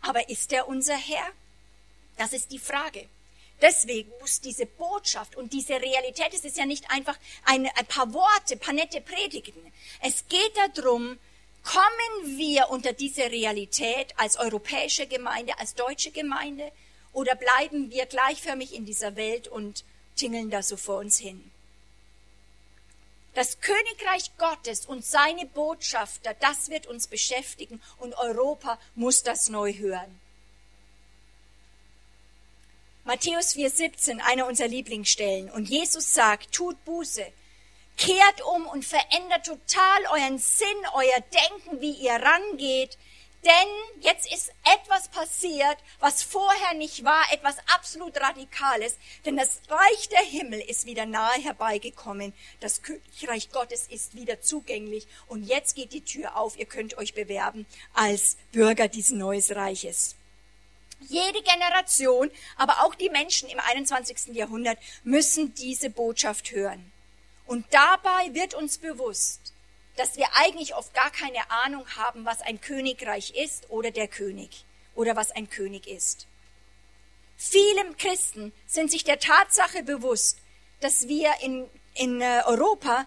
[0.00, 1.30] Aber ist er unser Herr?
[2.16, 3.06] Das ist die Frage.
[3.60, 8.14] Deswegen muss diese Botschaft und diese Realität, es ist ja nicht einfach ein, ein paar
[8.14, 9.60] Worte, paar nette Predigten.
[10.00, 11.18] Es geht darum,
[11.62, 16.72] kommen wir unter diese Realität als europäische Gemeinde, als deutsche Gemeinde,
[17.12, 19.84] oder bleiben wir gleichförmig in dieser Welt und
[20.16, 21.50] tingeln da so vor uns hin?
[23.34, 29.72] Das Königreich Gottes und seine Botschafter, das wird uns beschäftigen und Europa muss das neu
[29.72, 30.20] hören.
[33.04, 35.50] Matthäus 4,17, einer unserer Lieblingsstellen.
[35.50, 37.26] Und Jesus sagt, tut Buße,
[37.96, 42.98] kehrt um und verändert total euren Sinn, euer Denken, wie ihr rangeht,
[43.44, 48.98] denn jetzt ist etwas passiert, was vorher nicht war, etwas absolut Radikales.
[49.24, 52.34] Denn das Reich der Himmel ist wieder nahe herbeigekommen.
[52.60, 55.06] Das Königreich Gottes ist wieder zugänglich.
[55.26, 56.58] Und jetzt geht die Tür auf.
[56.58, 60.16] Ihr könnt euch bewerben als Bürger dieses neuen Reiches.
[61.08, 64.34] Jede Generation, aber auch die Menschen im 21.
[64.34, 66.92] Jahrhundert müssen diese Botschaft hören.
[67.46, 69.54] Und dabei wird uns bewusst,
[69.96, 74.64] dass wir eigentlich oft gar keine Ahnung haben, was ein Königreich ist oder der König
[74.94, 76.26] oder was ein König ist.
[77.36, 80.38] Viele Christen sind sich der Tatsache bewusst,
[80.80, 83.06] dass wir in, in äh, Europa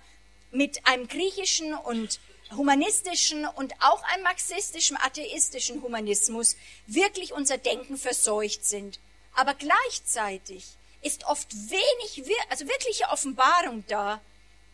[0.52, 2.20] mit einem griechischen und
[2.56, 6.56] humanistischen und auch einem marxistischen, atheistischen Humanismus
[6.88, 9.00] wirklich unser Denken verseucht sind.
[9.36, 10.66] Aber gleichzeitig
[11.02, 14.22] ist oft wenig, also wirkliche Offenbarung da,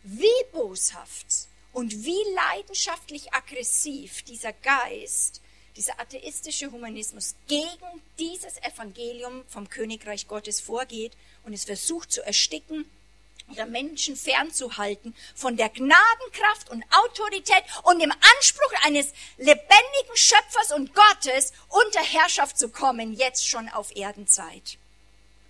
[0.02, 5.40] wie boshaft und wie leidenschaftlich aggressiv dieser Geist,
[5.76, 11.12] dieser atheistische Humanismus gegen dieses Evangelium vom Königreich Gottes vorgeht
[11.44, 12.84] und es versucht zu ersticken
[13.48, 20.94] oder Menschen fernzuhalten von der Gnadenkraft und Autorität und dem Anspruch eines lebendigen Schöpfers und
[20.94, 24.78] Gottes unter Herrschaft zu kommen, jetzt schon auf Erdenzeit.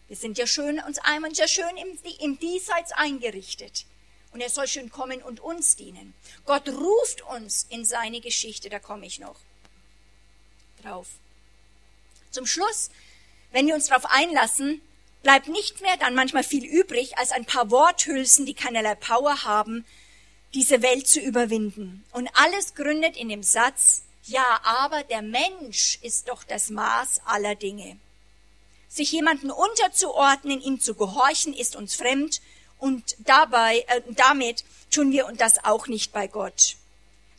[0.09, 3.85] Wir sind ja schön, uns einmal ja schön im, im Diesseits eingerichtet.
[4.33, 6.15] Und er soll schön kommen und uns dienen.
[6.47, 9.37] Gott ruft uns in seine Geschichte, da komme ich noch
[10.83, 11.09] drauf.
[12.31, 12.91] Zum Schluss,
[13.51, 14.81] wenn wir uns darauf einlassen,
[15.23, 19.85] bleibt nicht mehr dann manchmal viel übrig, als ein paar Worthülsen, die keinerlei Power haben,
[20.55, 22.05] diese Welt zu überwinden.
[22.13, 27.55] Und alles gründet in dem Satz, ja, aber der Mensch ist doch das Maß aller
[27.55, 27.99] Dinge.
[28.89, 32.41] Sich jemanden unterzuordnen, ihm zu gehorchen, ist uns fremd
[32.81, 36.77] und dabei, äh, damit tun wir das auch nicht bei Gott.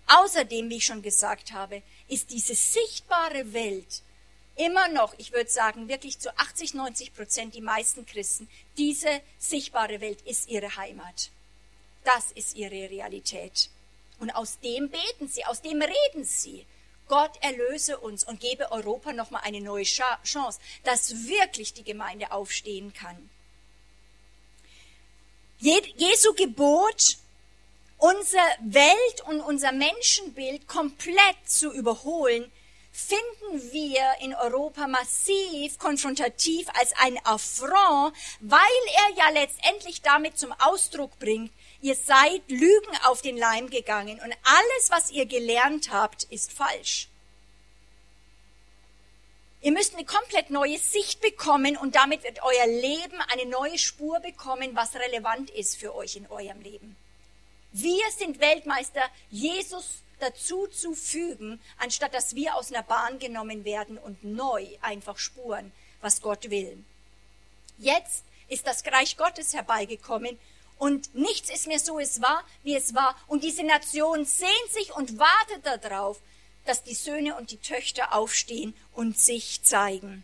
[0.07, 4.01] Außerdem, wie ich schon gesagt habe, ist diese sichtbare Welt
[4.55, 10.01] immer noch, ich würde sagen, wirklich zu 80, 90 Prozent die meisten Christen, diese sichtbare
[10.01, 11.29] Welt ist ihre Heimat.
[12.03, 13.69] Das ist ihre Realität.
[14.19, 16.65] Und aus dem beten sie, aus dem reden sie.
[17.07, 22.93] Gott erlöse uns und gebe Europa nochmal eine neue Chance, dass wirklich die Gemeinde aufstehen
[22.93, 23.29] kann.
[25.62, 27.18] Jesu Gebot,
[27.99, 32.51] unsere Welt und unser Menschenbild komplett zu überholen,
[32.91, 38.59] finden wir in Europa massiv konfrontativ als ein Affront, weil
[38.95, 41.51] er ja letztendlich damit zum Ausdruck bringt,
[41.82, 47.11] ihr seid Lügen auf den Leim gegangen und alles, was ihr gelernt habt, ist falsch.
[49.64, 54.20] Ihr müsst eine komplett neue Sicht bekommen und damit wird euer Leben eine neue Spur
[54.20, 56.95] bekommen, was relevant ist für euch in eurem Leben.
[57.72, 63.99] Wir sind Weltmeister, Jesus dazu zu fügen, anstatt dass wir aus einer Bahn genommen werden
[63.99, 66.84] und neu einfach spuren, was Gott will.
[67.78, 70.39] Jetzt ist das Reich Gottes herbeigekommen
[70.80, 73.16] und nichts ist mehr so, es war, wie es war.
[73.28, 76.20] Und diese Nation sehnt sich und wartet darauf,
[76.66, 80.24] dass die Söhne und die Töchter aufstehen und sich zeigen.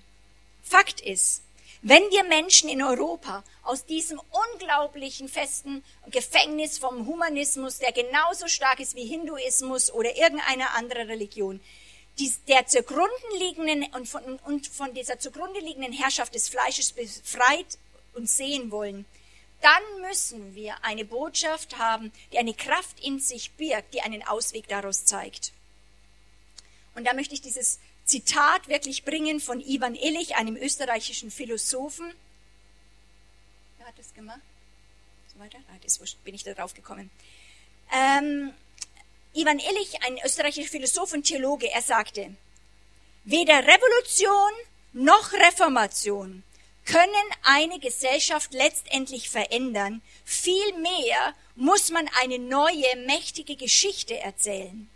[0.63, 1.41] Fakt ist,
[1.81, 4.19] wenn wir Menschen in Europa aus diesem
[4.53, 11.61] unglaublichen festen Gefängnis vom Humanismus, der genauso stark ist wie Hinduismus oder irgendeine andere Religion,
[12.19, 17.77] die, der zugrunde liegenden und von, und von dieser zugrunde liegenden Herrschaft des Fleisches befreit
[18.15, 19.05] und sehen wollen,
[19.61, 24.67] dann müssen wir eine Botschaft haben, die eine Kraft in sich birgt, die einen Ausweg
[24.67, 25.51] daraus zeigt.
[26.97, 32.11] Und da möchte ich dieses Zitat wirklich bringen von Ivan Illich, einem österreichischen Philosophen.
[33.77, 34.41] Wer hat das gemacht?
[35.31, 35.59] So weiter?
[35.69, 37.11] Ah, das bin ich da drauf gekommen.
[37.93, 38.51] Ähm,
[39.35, 42.35] Ivan Illich, ein österreichischer Philosoph und Theologe, er sagte,
[43.25, 44.51] weder Revolution
[44.93, 46.41] noch Reformation
[46.83, 50.01] können eine Gesellschaft letztendlich verändern.
[50.25, 54.89] Vielmehr muss man eine neue, mächtige Geschichte erzählen.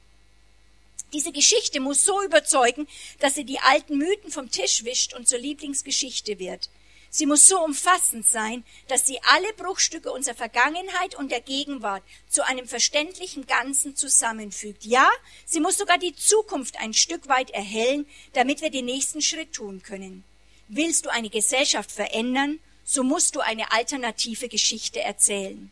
[1.13, 2.87] Diese Geschichte muss so überzeugen,
[3.19, 6.69] dass sie die alten Mythen vom Tisch wischt und zur Lieblingsgeschichte wird.
[7.13, 12.45] Sie muss so umfassend sein, dass sie alle Bruchstücke unserer Vergangenheit und der Gegenwart zu
[12.45, 14.85] einem verständlichen Ganzen zusammenfügt.
[14.85, 15.09] Ja,
[15.45, 19.83] sie muss sogar die Zukunft ein Stück weit erhellen, damit wir den nächsten Schritt tun
[19.83, 20.23] können.
[20.69, 25.69] Willst du eine Gesellschaft verändern, so musst du eine alternative Geschichte erzählen.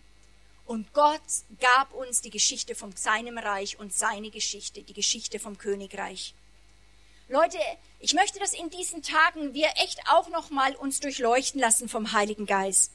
[0.69, 1.19] Und Gott
[1.59, 6.35] gab uns die Geschichte von seinem Reich und seine Geschichte, die Geschichte vom Königreich.
[7.27, 7.57] Leute,
[7.99, 12.45] ich möchte, dass in diesen Tagen wir echt auch nochmal uns durchleuchten lassen vom Heiligen
[12.45, 12.91] Geist.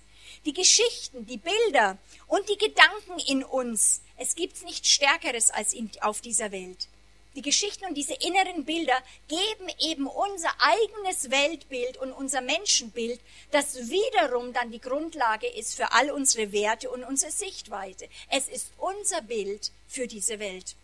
[0.47, 1.99] Die Geschichten, die Bilder
[2.29, 4.03] und die Gedanken in uns.
[4.19, 6.87] Es gibt nichts Stärkeres als in, auf dieser Welt
[7.35, 8.97] die Geschichten und diese inneren Bilder
[9.29, 13.21] geben eben unser eigenes Weltbild und unser Menschenbild,
[13.51, 18.09] das wiederum dann die Grundlage ist für all unsere Werte und unsere Sichtweise.
[18.31, 20.77] Es ist unser Bild für diese Welt.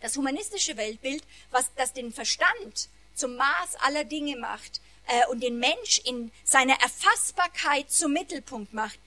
[0.00, 5.58] Das humanistische Weltbild, was das den Verstand zum Maß aller Dinge macht äh, und den
[5.58, 8.98] Mensch in seiner Erfassbarkeit zum Mittelpunkt macht,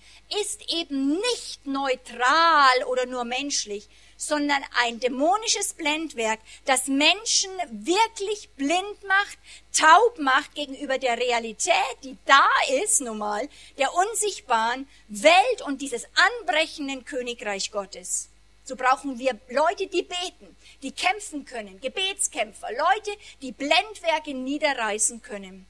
[0.42, 3.88] ist eben nicht neutral oder nur menschlich,
[4.18, 9.38] sondern ein dämonisches Blendwerk, das Menschen wirklich blind macht,
[9.74, 12.48] taub macht gegenüber der Realität, die da
[12.84, 13.48] ist, nun mal,
[13.78, 18.30] der unsichtbaren Welt und dieses anbrechenden Königreich Gottes.
[18.64, 23.12] So brauchen wir Leute, die beten, die kämpfen können, Gebetskämpfer, Leute,
[23.42, 25.68] die Blendwerke niederreißen können.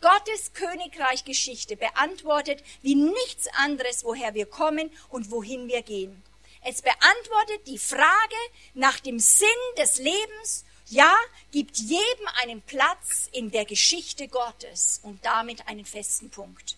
[0.00, 6.22] Gottes Königreich Geschichte beantwortet wie nichts anderes, woher wir kommen und wohin wir gehen.
[6.70, 8.36] Es beantwortet die Frage
[8.74, 9.48] nach dem Sinn
[9.78, 11.16] des Lebens, ja,
[11.50, 16.76] gibt jedem einen Platz in der Geschichte Gottes und damit einen festen Punkt.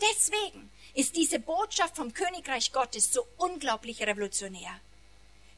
[0.00, 4.80] Deswegen ist diese Botschaft vom Königreich Gottes so unglaublich revolutionär.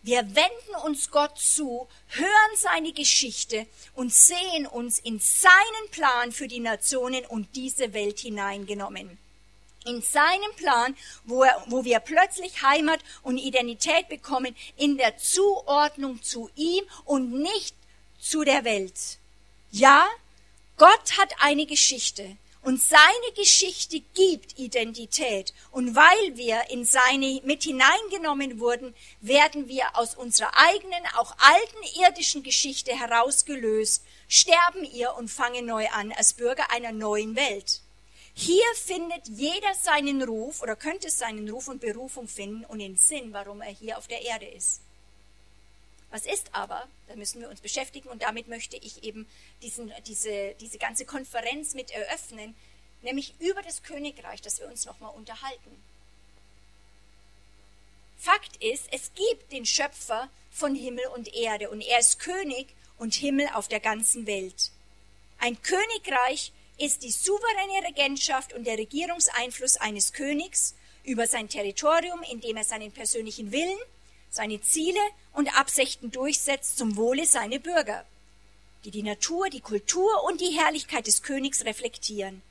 [0.02, 6.48] Wir wenden uns Gott zu, hören seine Geschichte und sehen uns in seinen Plan für
[6.48, 9.23] die Nationen und diese Welt hineingenommen
[9.84, 16.22] in seinem Plan, wo, er, wo wir plötzlich Heimat und Identität bekommen, in der Zuordnung
[16.22, 17.74] zu ihm und nicht
[18.18, 19.18] zu der Welt.
[19.70, 20.06] Ja,
[20.76, 25.52] Gott hat eine Geschichte und seine Geschichte gibt Identität.
[25.70, 32.00] Und weil wir in seine mit hineingenommen wurden, werden wir aus unserer eigenen, auch alten
[32.02, 37.82] irdischen Geschichte herausgelöst, sterben ihr und fangen neu an als Bürger einer neuen Welt.
[38.34, 43.32] Hier findet jeder seinen Ruf oder könnte seinen Ruf und Berufung finden und den Sinn,
[43.32, 44.80] warum er hier auf der Erde ist.
[46.10, 49.26] Was ist aber, da müssen wir uns beschäftigen und damit möchte ich eben
[49.62, 52.54] diesen, diese, diese ganze Konferenz mit eröffnen,
[53.02, 55.82] nämlich über das Königreich, dass wir uns nochmal unterhalten.
[58.16, 62.68] Fakt ist, es gibt den Schöpfer von Himmel und Erde und er ist König
[62.98, 64.70] und Himmel auf der ganzen Welt.
[65.38, 72.56] Ein Königreich ist die souveräne Regentschaft und der Regierungseinfluss eines Königs über sein Territorium, indem
[72.56, 73.78] er seinen persönlichen Willen,
[74.30, 75.00] seine Ziele
[75.32, 78.04] und Absichten durchsetzt zum Wohle seiner Bürger,
[78.84, 82.42] die die Natur, die Kultur und die Herrlichkeit des Königs reflektieren.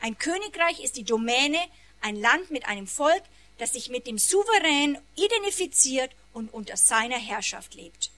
[0.00, 1.60] Ein Königreich ist die Domäne,
[2.00, 3.22] ein Land mit einem Volk,
[3.58, 8.10] das sich mit dem Souverän identifiziert und unter seiner Herrschaft lebt.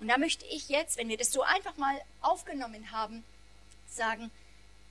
[0.00, 3.22] Und da möchte ich jetzt, wenn wir das so einfach mal aufgenommen haben,
[3.92, 4.30] sagen,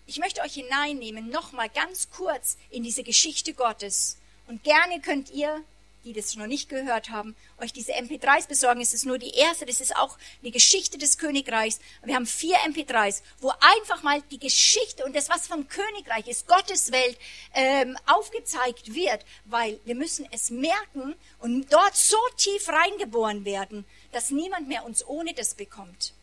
[0.05, 4.17] ich möchte euch hineinnehmen, nochmal ganz kurz in diese Geschichte Gottes.
[4.47, 5.63] Und gerne könnt ihr,
[6.03, 8.81] die das noch nicht gehört haben, euch diese MP3s besorgen.
[8.81, 11.79] Es ist nur die erste, das ist auch eine Geschichte des Königreichs.
[12.03, 16.47] Wir haben vier MP3s, wo einfach mal die Geschichte und das, was vom Königreich ist,
[16.47, 17.17] Gottes Welt,
[17.53, 24.31] ähm, aufgezeigt wird, weil wir müssen es merken und dort so tief reingeboren werden, dass
[24.31, 26.13] niemand mehr uns ohne das bekommt.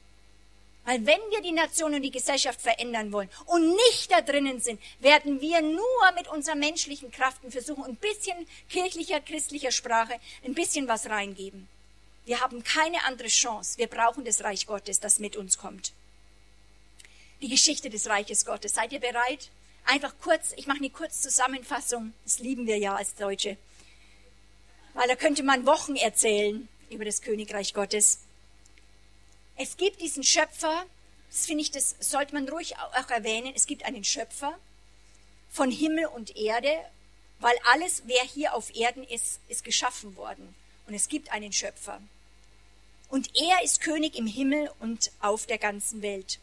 [0.86, 4.80] Weil wenn wir die Nation und die Gesellschaft verändern wollen und nicht da drinnen sind,
[5.00, 10.14] werden wir nur mit unseren menschlichen Kraften versuchen, ein bisschen kirchlicher, christlicher Sprache,
[10.44, 11.68] ein bisschen was reingeben.
[12.24, 13.78] Wir haben keine andere Chance.
[13.78, 15.92] Wir brauchen das Reich Gottes, das mit uns kommt.
[17.42, 18.74] Die Geschichte des Reiches Gottes.
[18.74, 19.50] Seid ihr bereit?
[19.86, 22.12] Einfach kurz, ich mache eine kurze Zusammenfassung.
[22.22, 23.56] Das lieben wir ja als Deutsche.
[24.94, 28.20] Weil da könnte man Wochen erzählen über das Königreich Gottes.
[29.56, 30.84] Es gibt diesen Schöpfer,
[31.30, 34.58] das finde ich, das sollte man ruhig auch erwähnen, es gibt einen Schöpfer
[35.50, 36.76] von Himmel und Erde,
[37.38, 40.54] weil alles, wer hier auf Erden ist, ist geschaffen worden.
[40.86, 42.00] Und es gibt einen Schöpfer.
[43.08, 46.38] Und er ist König im Himmel und auf der ganzen Welt.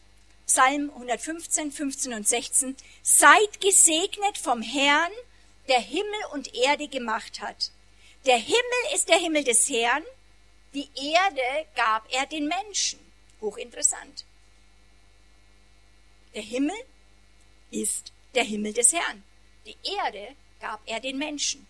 [0.46, 2.76] Psalm 115, 15 und 16.
[3.02, 5.12] Seid gesegnet vom Herrn,
[5.68, 7.70] der Himmel und Erde gemacht hat.
[8.26, 10.02] Der Himmel ist der Himmel des Herrn,
[10.74, 12.98] die Erde gab er den Menschen.
[13.40, 14.24] Hochinteressant.
[16.34, 16.76] Der Himmel
[17.70, 19.22] ist der Himmel des Herrn.
[19.66, 21.66] Die Erde gab er den Menschen.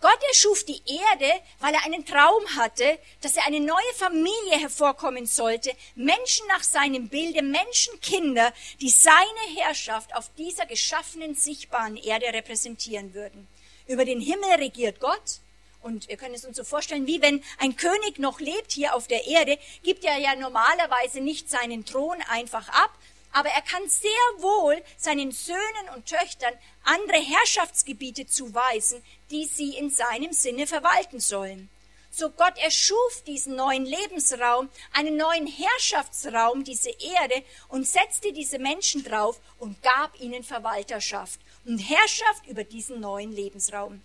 [0.00, 5.26] Gott erschuf die Erde, weil er einen Traum hatte, dass er eine neue Familie hervorkommen
[5.26, 13.14] sollte, Menschen nach seinem Bilde, Menschenkinder, die seine Herrschaft auf dieser geschaffenen, sichtbaren Erde repräsentieren
[13.14, 13.48] würden.
[13.86, 15.40] Über den Himmel regiert Gott,
[15.86, 19.06] und wir können es uns so vorstellen, wie wenn ein König noch lebt hier auf
[19.06, 22.90] der Erde, gibt er ja normalerweise nicht seinen Thron einfach ab,
[23.32, 29.90] aber er kann sehr wohl seinen Söhnen und Töchtern andere Herrschaftsgebiete zuweisen, die sie in
[29.90, 31.70] seinem Sinne verwalten sollen.
[32.10, 39.04] So Gott erschuf diesen neuen Lebensraum, einen neuen Herrschaftsraum, diese Erde, und setzte diese Menschen
[39.04, 44.02] drauf und gab ihnen Verwalterschaft und Herrschaft über diesen neuen Lebensraum.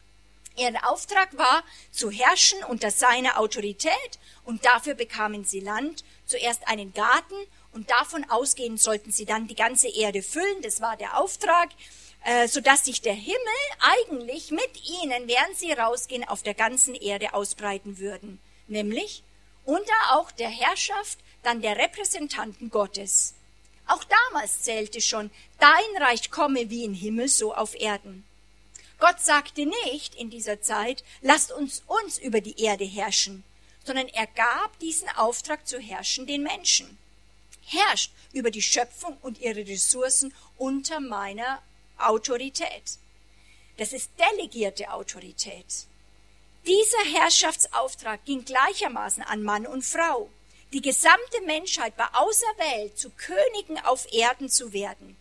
[0.58, 6.94] Ihr Auftrag war, zu herrschen unter seiner Autorität und dafür bekamen sie Land, zuerst einen
[6.94, 7.36] Garten
[7.72, 11.70] und davon ausgehend sollten sie dann die ganze Erde füllen, das war der Auftrag,
[12.26, 13.38] äh, so dass sich der Himmel
[13.80, 19.24] eigentlich mit ihnen, während sie rausgehen, auf der ganzen Erde ausbreiten würden, nämlich
[19.66, 23.34] unter auch der Herrschaft dann der Repräsentanten Gottes.
[23.88, 28.26] Auch damals zählte schon, dein Reich komme wie im Himmel so auf Erden.
[29.02, 33.44] Gott sagte nicht in dieser Zeit, lasst uns uns über die Erde herrschen,
[33.84, 37.00] sondern er gab diesen Auftrag zu herrschen den Menschen.
[37.66, 41.64] Herrscht über die Schöpfung und ihre Ressourcen unter meiner
[41.98, 43.00] Autorität.
[43.78, 45.88] Das ist delegierte Autorität.
[46.68, 50.30] Dieser Herrschaftsauftrag ging gleichermaßen an Mann und Frau.
[50.74, 55.18] Die gesamte Menschheit war auserwählt, zu Königen auf Erden zu werden.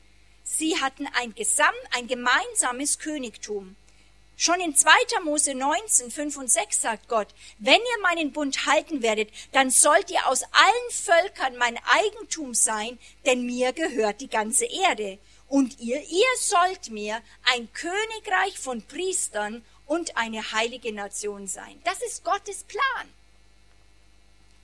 [0.52, 3.76] Sie hatten ein, Gesam ein gemeinsames Königtum.
[4.36, 4.90] Schon in 2.
[5.22, 7.28] Mose 19, 5 und 6 sagt Gott,
[7.58, 12.98] wenn ihr meinen Bund halten werdet, dann sollt ihr aus allen Völkern mein Eigentum sein,
[13.26, 15.18] denn mir gehört die ganze Erde.
[15.46, 17.22] Und ihr, ihr sollt mir
[17.54, 21.80] ein Königreich von Priestern und eine heilige Nation sein.
[21.84, 23.08] Das ist Gottes Plan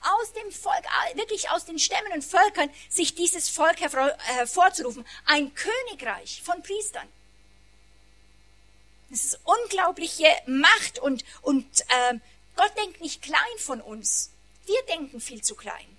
[0.01, 0.85] aus dem Volk,
[1.15, 5.05] wirklich aus den Stämmen und Völkern, sich dieses Volk hervorzurufen.
[5.25, 7.07] Ein Königreich von Priestern.
[9.09, 12.15] Das ist unglaubliche Macht und, und äh,
[12.55, 14.31] Gott denkt nicht klein von uns.
[14.65, 15.97] Wir denken viel zu klein.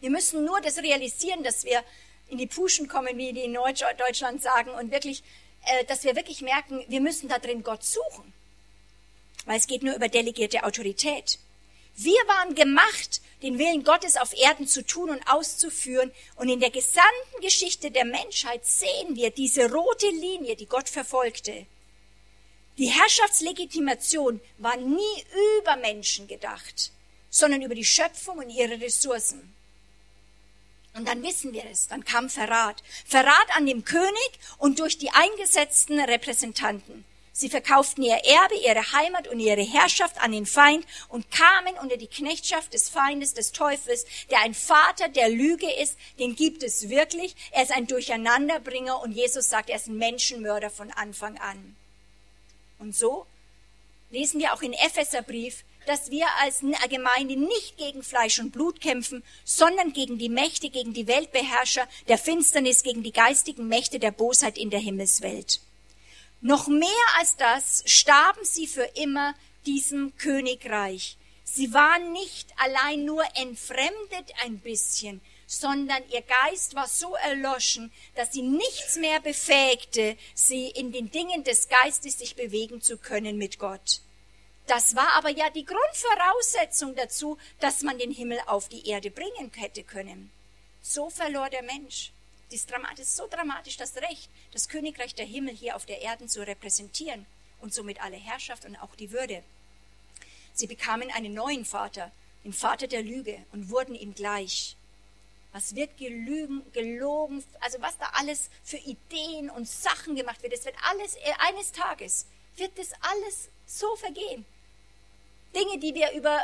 [0.00, 1.82] Wir müssen nur das realisieren, dass wir
[2.28, 5.22] in die Puschen kommen, wie die in Deutschland sagen, und wirklich,
[5.64, 8.32] äh, dass wir wirklich merken, wir müssen da drin Gott suchen.
[9.44, 11.38] Weil es geht nur über delegierte Autorität.
[11.96, 16.12] Wir waren gemacht, den Willen Gottes auf Erden zu tun und auszuführen.
[16.36, 21.66] Und in der gesamten Geschichte der Menschheit sehen wir diese rote Linie, die Gott verfolgte.
[22.78, 25.24] Die Herrschaftslegitimation war nie
[25.58, 26.92] über Menschen gedacht,
[27.30, 29.54] sondern über die Schöpfung und ihre Ressourcen.
[30.94, 32.82] Und dann wissen wir es, dann kam Verrat.
[33.06, 37.04] Verrat an dem König und durch die eingesetzten Repräsentanten.
[37.38, 41.98] Sie verkauften ihr Erbe, ihre Heimat und ihre Herrschaft an den Feind und kamen unter
[41.98, 46.88] die Knechtschaft des Feindes, des Teufels, der ein Vater der Lüge ist, den gibt es
[46.88, 47.36] wirklich.
[47.50, 51.76] Er ist ein Durcheinanderbringer und Jesus sagt, er ist ein Menschenmörder von Anfang an.
[52.78, 53.26] Und so
[54.10, 59.22] lesen wir auch in Epheserbrief, dass wir als Gemeinde nicht gegen Fleisch und Blut kämpfen,
[59.44, 64.56] sondern gegen die Mächte, gegen die Weltbeherrscher der Finsternis, gegen die geistigen Mächte der Bosheit
[64.56, 65.60] in der Himmelswelt.
[66.40, 69.34] Noch mehr als das starben sie für immer
[69.64, 71.16] diesem Königreich.
[71.44, 78.32] Sie waren nicht allein nur entfremdet ein bisschen, sondern ihr Geist war so erloschen, dass
[78.32, 83.58] sie nichts mehr befähigte, sie in den Dingen des Geistes sich bewegen zu können mit
[83.58, 84.00] Gott.
[84.66, 89.52] Das war aber ja die Grundvoraussetzung dazu, dass man den Himmel auf die Erde bringen
[89.54, 90.30] hätte können.
[90.82, 92.12] So verlor der Mensch.
[92.50, 92.64] Das
[92.98, 97.26] ist so dramatisch das Recht, das Königreich der Himmel hier auf der Erde zu repräsentieren
[97.60, 99.42] und somit alle Herrschaft und auch die Würde.
[100.54, 102.12] Sie bekamen einen neuen Vater,
[102.44, 104.76] den Vater der Lüge, und wurden ihm gleich.
[105.52, 110.64] Was wird gelügen, gelogen, also was da alles für Ideen und Sachen gemacht wird, es
[110.64, 111.16] wird alles
[111.48, 112.26] eines Tages,
[112.56, 114.44] wird das alles so vergehen.
[115.54, 116.40] Dinge, die wir über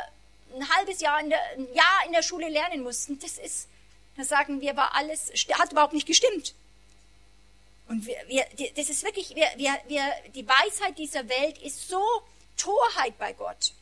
[0.55, 3.67] ein halbes Jahr in der, ein Jahr in der Schule lernen mussten, das ist,
[4.15, 6.53] da sagen wir, war alles, hat überhaupt nicht gestimmt.
[7.87, 8.45] Und wir, wir,
[8.75, 10.03] das ist wirklich, wir, wir, wir,
[10.33, 12.03] die Weisheit dieser Welt ist so
[12.57, 13.73] Torheit bei Gott.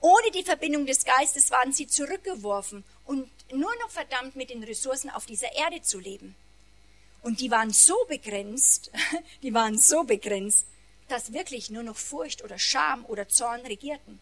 [0.00, 5.10] Ohne die Verbindung des Geistes waren sie zurückgeworfen und nur noch verdammt mit den Ressourcen
[5.10, 6.34] auf dieser Erde zu leben.
[7.22, 8.90] Und die waren so begrenzt,
[9.42, 10.66] die waren so begrenzt,
[11.08, 14.18] dass wirklich nur noch Furcht oder Scham oder Zorn regierten.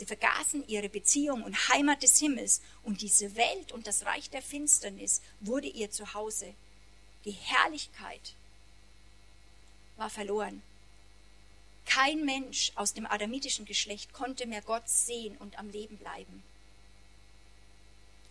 [0.00, 4.40] Sie vergaßen ihre Beziehung und Heimat des Himmels und diese Welt und das Reich der
[4.40, 6.54] Finsternis wurde ihr Zuhause.
[7.26, 8.34] Die Herrlichkeit
[9.98, 10.62] war verloren.
[11.84, 16.42] Kein Mensch aus dem adamitischen Geschlecht konnte mehr Gott sehen und am Leben bleiben.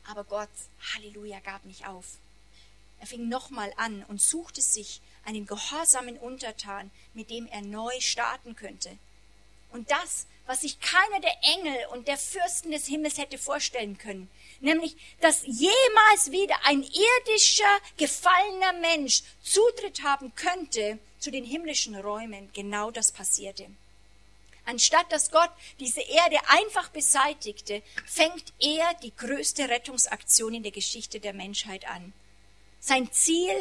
[0.05, 0.49] Aber Gott,
[0.95, 2.17] Halleluja, gab nicht auf.
[2.99, 8.55] Er fing nochmal an und suchte sich einen gehorsamen Untertan, mit dem er neu starten
[8.55, 8.97] könnte.
[9.71, 14.31] Und das, was sich keiner der Engel und der Fürsten des Himmels hätte vorstellen können,
[14.61, 22.49] nämlich, dass jemals wieder ein irdischer, gefallener Mensch Zutritt haben könnte zu den himmlischen Räumen,
[22.51, 23.67] genau das passierte.
[24.65, 31.19] Anstatt dass Gott diese Erde einfach beseitigte, fängt er die größte Rettungsaktion in der Geschichte
[31.19, 32.11] der Menschheit an.
[32.79, 33.53] Sein Ziel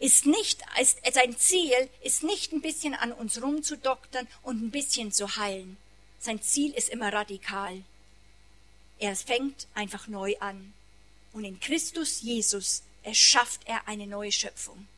[0.00, 5.12] ist nicht, ist, sein Ziel ist nicht ein bisschen an uns rumzudoktern und ein bisschen
[5.12, 5.78] zu heilen.
[6.26, 7.84] Sein Ziel ist immer radikal.
[8.98, 10.72] Er fängt einfach neu an.
[11.32, 14.88] Und in Christus Jesus erschafft er eine neue Schöpfung.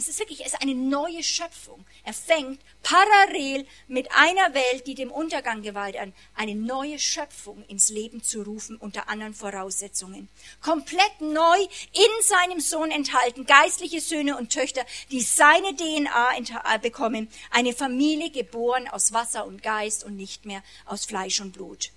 [0.00, 1.84] Es ist wirklich, es ist eine neue Schöpfung.
[2.04, 7.90] Er fängt parallel mit einer Welt, die dem Untergang geweiht an, eine neue Schöpfung ins
[7.90, 10.30] Leben zu rufen unter anderen Voraussetzungen.
[10.62, 11.58] Komplett neu
[11.92, 18.30] in seinem Sohn enthalten, geistliche Söhne und Töchter, die seine DNA äh, bekommen, eine Familie
[18.30, 21.90] geboren aus Wasser und Geist und nicht mehr aus Fleisch und Blut.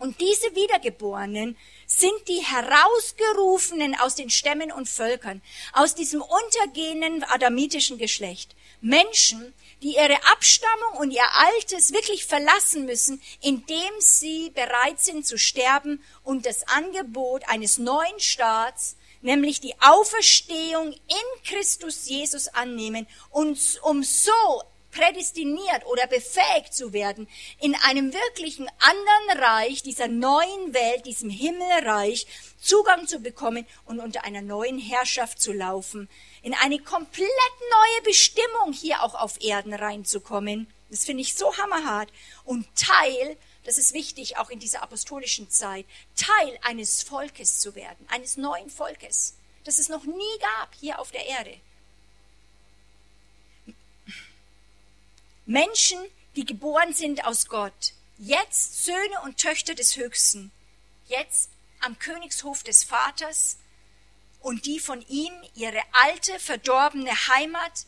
[0.00, 5.42] Und diese Wiedergeborenen sind die Herausgerufenen aus den Stämmen und Völkern,
[5.74, 8.56] aus diesem untergehenden adamitischen Geschlecht.
[8.80, 15.38] Menschen, die ihre Abstammung und ihr Altes wirklich verlassen müssen, indem sie bereit sind zu
[15.38, 23.78] sterben und das Angebot eines neuen Staats, nämlich die Auferstehung in Christus Jesus annehmen und
[23.82, 24.32] um so
[24.90, 27.28] prädestiniert oder befähigt zu werden,
[27.60, 32.26] in einem wirklichen anderen Reich, dieser neuen Welt, diesem Himmelreich,
[32.60, 36.08] Zugang zu bekommen und unter einer neuen Herrschaft zu laufen,
[36.42, 40.66] in eine komplett neue Bestimmung hier auch auf Erden reinzukommen.
[40.90, 42.12] Das finde ich so hammerhart.
[42.44, 45.86] Und Teil, das ist wichtig auch in dieser apostolischen Zeit,
[46.16, 51.12] Teil eines Volkes zu werden, eines neuen Volkes, das es noch nie gab hier auf
[51.12, 51.56] der Erde.
[55.50, 55.98] Menschen,
[56.36, 60.52] die geboren sind aus Gott, jetzt Söhne und Töchter des Höchsten,
[61.08, 63.58] jetzt am Königshof des Vaters.
[64.38, 67.86] Und die von ihm ihre alte, verdorbene Heimat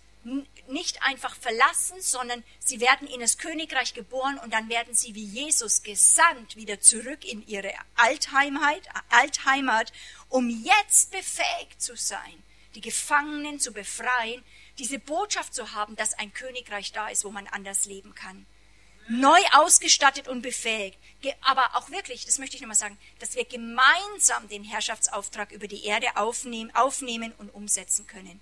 [0.66, 5.24] nicht einfach verlassen, sondern sie werden in das Königreich geboren und dann werden sie wie
[5.24, 9.92] Jesus gesandt wieder zurück in ihre Altheimat, Altheimat,
[10.28, 12.42] um jetzt befähigt zu sein,
[12.74, 14.42] die Gefangenen zu befreien,
[14.78, 18.46] diese Botschaft zu haben, dass ein Königreich da ist, wo man anders leben kann.
[19.08, 20.98] Neu ausgestattet und befähigt.
[21.40, 25.84] Aber auch wirklich, das möchte ich nochmal sagen, dass wir gemeinsam den Herrschaftsauftrag über die
[25.84, 28.40] Erde aufnehmen, aufnehmen und umsetzen können.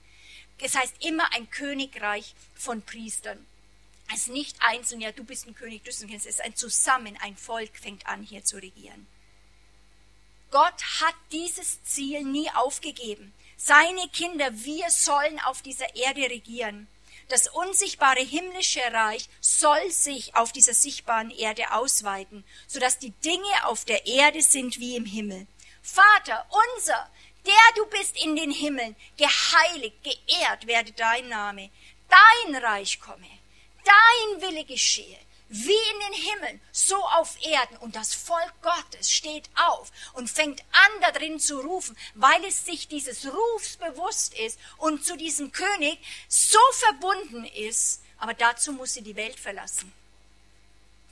[0.59, 3.45] Es heißt immer ein Königreich von Priestern.
[4.12, 6.20] Es ist nicht einzeln, ja, du bist ein König, du bist ein Kind.
[6.20, 9.07] Es ist ein Zusammen, ein Volk fängt an, hier zu regieren.
[10.51, 13.33] Gott hat dieses Ziel nie aufgegeben.
[13.63, 16.89] Seine Kinder, wir sollen auf dieser Erde regieren.
[17.29, 23.85] Das unsichtbare himmlische Reich soll sich auf dieser sichtbaren Erde ausweiten, sodass die Dinge auf
[23.85, 25.47] der Erde sind wie im Himmel.
[25.83, 27.11] Vater unser,
[27.45, 31.69] der du bist in den Himmeln, geheiligt, geehrt werde dein Name,
[32.09, 33.29] dein Reich komme,
[33.85, 35.19] dein Wille geschehe,
[35.51, 37.77] wie in den Himmeln, so auf Erden.
[37.79, 42.65] Und das Volk Gottes steht auf und fängt an, da drin zu rufen, weil es
[42.65, 45.99] sich dieses Rufs bewusst ist und zu diesem König
[46.29, 48.01] so verbunden ist.
[48.19, 49.93] Aber dazu muss sie die Welt verlassen.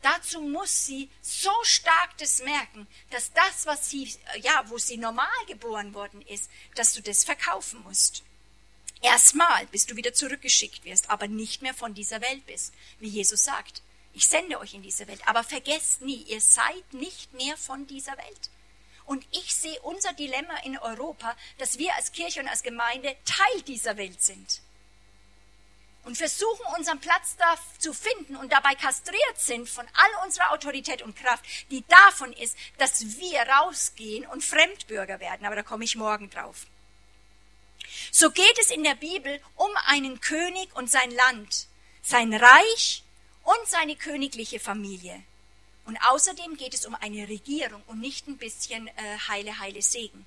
[0.03, 5.27] Dazu muss sie so stark das merken, dass das, was sie, ja, wo sie normal
[5.49, 8.23] geboren worden ist, dass du das verkaufen musst.
[9.03, 13.43] Erstmal, bis du wieder zurückgeschickt wirst, aber nicht mehr von dieser Welt bist, wie Jesus
[13.43, 13.83] sagt.
[14.19, 15.21] Ich sende euch in diese Welt.
[15.27, 18.51] Aber vergesst nie, ihr seid nicht mehr von dieser Welt.
[19.05, 23.63] Und ich sehe unser Dilemma in Europa, dass wir als Kirche und als Gemeinde Teil
[23.63, 24.61] dieser Welt sind.
[26.03, 31.01] Und versuchen unseren Platz da zu finden und dabei kastriert sind von all unserer Autorität
[31.03, 35.47] und Kraft, die davon ist, dass wir rausgehen und Fremdbürger werden.
[35.47, 36.67] Aber da komme ich morgen drauf.
[38.11, 41.69] So geht es in der Bibel um einen König und sein Land,
[42.03, 43.05] sein Reich
[43.49, 45.23] und seine königliche Familie.
[45.87, 48.93] Und außerdem geht es um eine Regierung und nicht ein bisschen äh,
[49.27, 50.27] heile, heile Segen.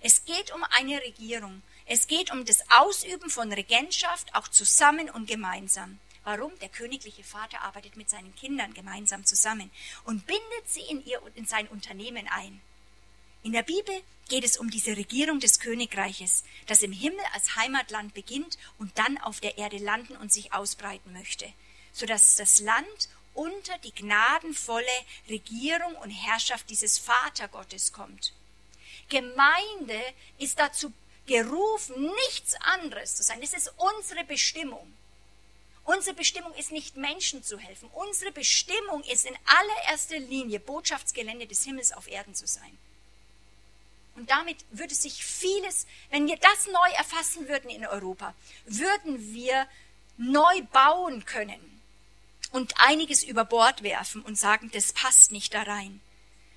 [0.00, 1.62] Es geht um eine Regierung.
[1.86, 6.00] Es geht um das Ausüben von Regentschaft, auch zusammen und gemeinsam.
[6.24, 6.58] Warum?
[6.58, 9.70] Der königliche Vater arbeitet mit seinen Kindern gemeinsam zusammen
[10.02, 12.60] und bindet sie in, ihr, in sein Unternehmen ein.
[13.44, 13.94] In der Bibel
[14.28, 19.18] geht es um diese Regierung des Königreiches, das im Himmel als Heimatland beginnt und dann
[19.18, 21.46] auf der Erde landen und sich ausbreiten möchte
[21.96, 24.84] sodass das Land unter die gnadenvolle
[25.30, 28.34] Regierung und Herrschaft dieses Vatergottes kommt.
[29.08, 30.00] Gemeinde
[30.38, 30.92] ist dazu
[31.26, 33.40] gerufen, nichts anderes zu sein.
[33.40, 34.92] Das ist unsere Bestimmung.
[35.84, 37.88] Unsere Bestimmung ist nicht Menschen zu helfen.
[37.94, 42.76] Unsere Bestimmung ist in allererster Linie Botschaftsgelände des Himmels auf Erden zu sein.
[44.16, 48.34] Und damit würde sich vieles, wenn wir das neu erfassen würden in Europa,
[48.66, 49.66] würden wir
[50.18, 51.75] neu bauen können
[52.52, 56.00] und einiges über Bord werfen und sagen, das passt nicht da rein.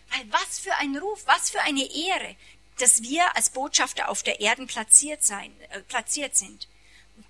[0.09, 2.35] Weil was für ein Ruf, was für eine Ehre,
[2.79, 6.67] dass wir als Botschafter auf der Erde platziert, sein, äh, platziert sind.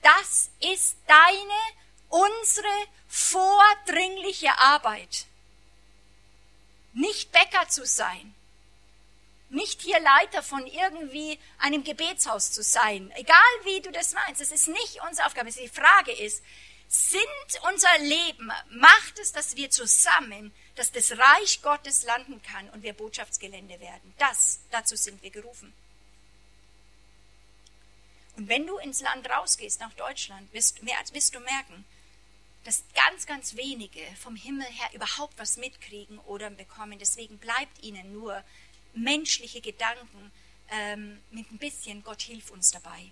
[0.01, 1.59] Das ist deine,
[2.09, 2.67] unsere
[3.07, 5.25] vordringliche Arbeit.
[6.93, 8.33] Nicht Bäcker zu sein,
[9.49, 14.51] nicht hier Leiter von irgendwie einem Gebetshaus zu sein, egal wie du das meinst, das
[14.51, 15.51] ist nicht unsere Aufgabe.
[15.51, 16.43] Die Frage ist,
[16.89, 22.81] sind unser Leben, macht es, dass wir zusammen, dass das Reich Gottes landen kann und
[22.81, 24.13] wir Botschaftsgelände werden.
[24.17, 25.71] Das, dazu sind wir gerufen.
[28.37, 31.85] Und wenn du ins Land rausgehst, nach Deutschland, wirst, wirst du merken,
[32.63, 36.97] dass ganz, ganz wenige vom Himmel her überhaupt was mitkriegen oder bekommen.
[36.97, 38.43] Deswegen bleibt ihnen nur
[38.93, 40.31] menschliche Gedanken
[40.71, 43.11] ähm, mit ein bisschen Gott hilf uns dabei.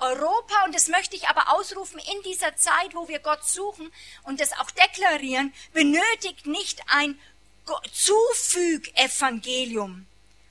[0.00, 3.92] Europa, und das möchte ich aber ausrufen, in dieser Zeit, wo wir Gott suchen
[4.24, 7.18] und das auch deklarieren, benötigt nicht ein
[7.92, 10.06] Zufüg-Evangelium.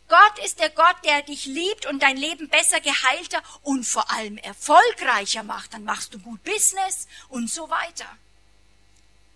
[0.08, 4.38] Gott ist der Gott, der dich liebt und dein Leben besser geheilter und vor allem
[4.38, 5.74] erfolgreicher macht.
[5.74, 8.08] Dann machst du gut Business und so weiter.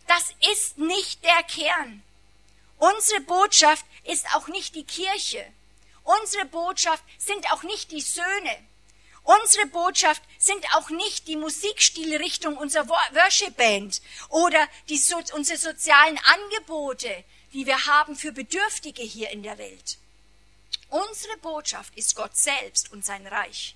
[0.07, 2.01] Das ist nicht der Kern.
[2.77, 5.45] Unsere Botschaft ist auch nicht die Kirche.
[6.03, 8.57] Unsere Botschaft sind auch nicht die Söhne.
[9.23, 16.19] Unsere Botschaft sind auch nicht die Musikstilrichtung unserer Worship Band oder die, so, unsere sozialen
[16.25, 19.97] Angebote, die wir haben für Bedürftige hier in der Welt.
[20.89, 23.75] Unsere Botschaft ist Gott selbst und sein Reich.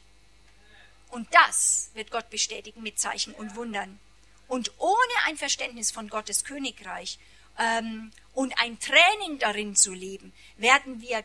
[1.10, 4.00] Und das wird Gott bestätigen mit Zeichen und Wundern.
[4.48, 7.20] Und ohne ein Verständnis von Gottes Königreich
[7.58, 11.24] ähm, und ein Training darin zu leben, werden wir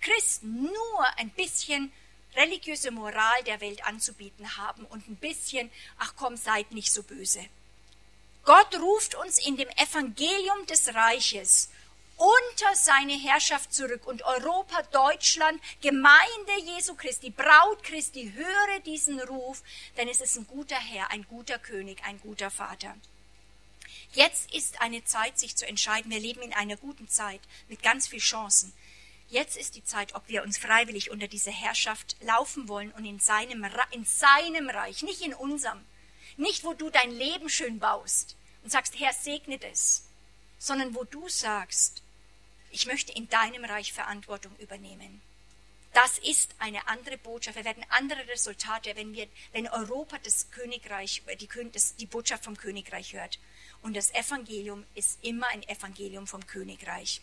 [0.00, 1.92] Christen nur ein bisschen
[2.34, 7.44] religiöse Moral der Welt anzubieten haben und ein bisschen, ach komm, seid nicht so böse.
[8.44, 11.68] Gott ruft uns in dem Evangelium des Reiches
[12.16, 14.06] unter seine Herrschaft zurück.
[14.06, 19.62] Und Europa, Deutschland, Gemeinde Jesu Christi, Braut Christi, höre diesen Ruf,
[19.96, 22.94] denn es ist ein guter Herr, ein guter König, ein guter Vater.
[24.14, 26.10] Jetzt ist eine Zeit, sich zu entscheiden.
[26.10, 28.72] Wir leben in einer guten Zeit mit ganz viel Chancen.
[29.32, 33.18] Jetzt ist die Zeit, ob wir uns freiwillig unter diese Herrschaft laufen wollen und in
[33.18, 35.80] seinem, in seinem Reich, nicht in unserem,
[36.36, 40.04] nicht wo du dein Leben schön baust und sagst, Herr, segnet es,
[40.58, 42.02] sondern wo du sagst,
[42.72, 45.22] ich möchte in deinem Reich Verantwortung übernehmen.
[45.94, 47.56] Das ist eine andere Botschaft.
[47.56, 52.58] Wir werden andere Resultate, wenn wir, wenn Europa das Königreich, die, das, die Botschaft vom
[52.58, 53.38] Königreich hört.
[53.80, 57.22] Und das Evangelium ist immer ein Evangelium vom Königreich.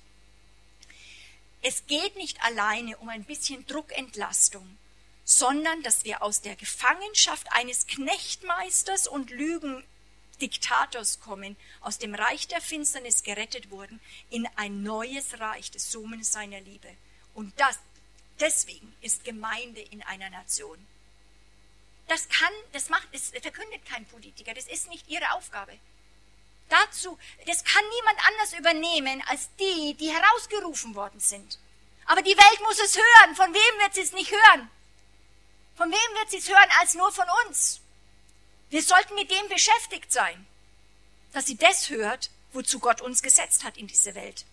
[1.62, 4.78] Es geht nicht alleine um ein bisschen Druckentlastung,
[5.26, 12.62] sondern dass wir aus der Gefangenschaft eines Knechtmeisters und Lügendiktators kommen, aus dem Reich der
[12.62, 14.00] Finsternis gerettet wurden,
[14.30, 16.90] in ein neues Reich des Sohnes seiner Liebe.
[17.36, 17.78] Und das,
[18.40, 20.78] deswegen ist Gemeinde in einer Nation.
[22.08, 25.78] Das kann, das macht, das verkündet kein Politiker, das ist nicht ihre Aufgabe.
[26.70, 27.18] Dazu,
[27.48, 31.58] das kann niemand anders übernehmen als die, die herausgerufen worden sind.
[32.06, 33.36] Aber die Welt muss es hören.
[33.36, 34.70] Von wem wird sie es nicht hören?
[35.76, 37.82] Von wem wird sie es hören als nur von uns?
[38.70, 40.46] Wir sollten mit dem beschäftigt sein,
[41.34, 44.46] dass sie das hört, wozu Gott uns gesetzt hat in diese Welt.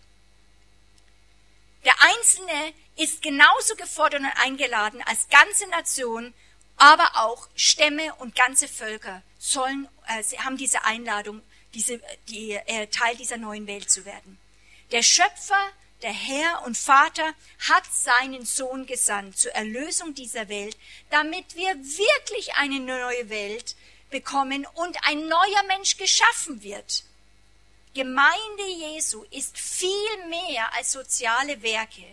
[1.85, 6.35] Der Einzelne ist genauso gefordert und eingeladen als ganze Nation,
[6.77, 11.43] aber auch Stämme und ganze Völker sollen, äh, haben diese Einladung
[11.77, 14.39] diese, die, äh, Teil dieser neuen Welt zu werden.
[14.93, 15.62] Der Schöpfer,
[16.01, 17.35] der Herr und Vater
[17.68, 20.77] hat seinen Sohn gesandt zur Erlösung dieser Welt,
[21.11, 23.77] damit wir wirklich eine neue Welt
[24.11, 27.05] bekommen und ein neuer Mensch geschaffen wird.
[27.95, 32.05] Gemeinde Jesu ist viel mehr als soziale Werke.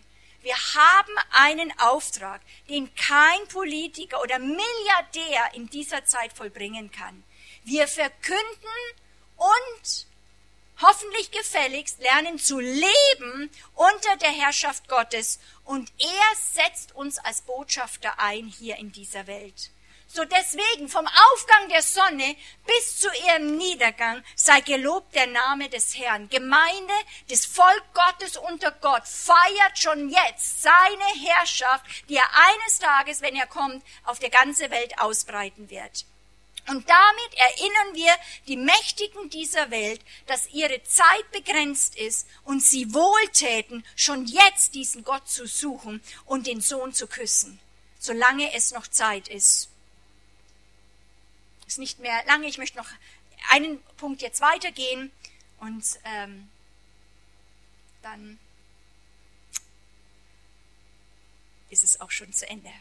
[0.42, 7.24] Wir haben einen Auftrag, den kein Politiker oder Milliardär in dieser Zeit vollbringen kann.
[7.64, 8.44] Wir verkünden
[9.44, 10.08] und
[10.82, 18.20] hoffentlich gefälligst lernen zu leben unter der Herrschaft Gottes und er setzt uns als Botschafter
[18.20, 19.72] ein hier in dieser Welt.
[20.08, 22.36] So deswegen vom Aufgang der Sonne
[22.68, 26.30] bis zu ihrem Niedergang sei gelobt der Name des Herrn.
[26.30, 26.94] Gemeinde,
[27.30, 33.36] das Volk Gottes unter Gott feiert schon jetzt seine Herrschaft, die er eines Tages, wenn
[33.36, 36.06] er kommt, auf der ganzen Welt ausbreiten wird.
[36.68, 38.14] Und damit erinnern wir
[38.48, 45.04] die Mächtigen dieser Welt, dass ihre Zeit begrenzt ist und sie wohltäten, schon jetzt diesen
[45.04, 47.60] Gott zu suchen und den Sohn zu küssen,
[48.00, 49.70] solange es noch Zeit ist.
[51.68, 52.90] Ist nicht mehr lange, ich möchte noch
[53.50, 55.12] einen Punkt jetzt weitergehen
[55.60, 56.50] und ähm,
[58.02, 58.40] dann
[61.70, 62.72] ist es auch schon zu Ende.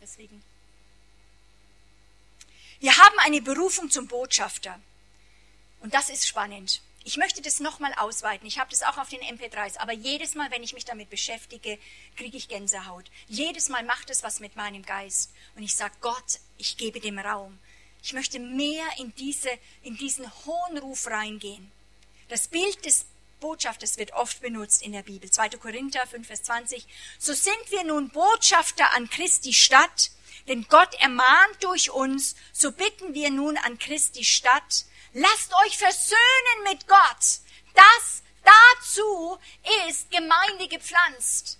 [0.00, 0.42] Deswegen.
[2.80, 4.80] Wir haben eine Berufung zum Botschafter.
[5.80, 6.80] Und das ist spannend.
[7.04, 8.46] Ich möchte das nochmal ausweiten.
[8.46, 9.78] Ich habe das auch auf den MP3s.
[9.78, 11.78] Aber jedes Mal, wenn ich mich damit beschäftige,
[12.16, 13.10] kriege ich Gänsehaut.
[13.26, 15.30] Jedes Mal macht es was mit meinem Geist.
[15.56, 17.58] Und ich sage, Gott, ich gebe dem Raum.
[18.02, 19.50] Ich möchte mehr in, diese,
[19.82, 21.70] in diesen hohen Ruf reingehen.
[22.28, 23.06] Das Bild des
[23.40, 25.30] Botschafters wird oft benutzt in der Bibel.
[25.30, 25.50] 2.
[25.50, 26.86] Korinther 5, Vers 20.
[27.18, 30.10] So sind wir nun Botschafter an Christi Stadt,
[30.48, 36.64] denn Gott ermahnt durch uns, so bitten wir nun an Christi Stadt, lasst euch versöhnen
[36.64, 37.40] mit Gott.
[37.74, 39.38] Das dazu
[39.88, 41.58] ist Gemeinde gepflanzt.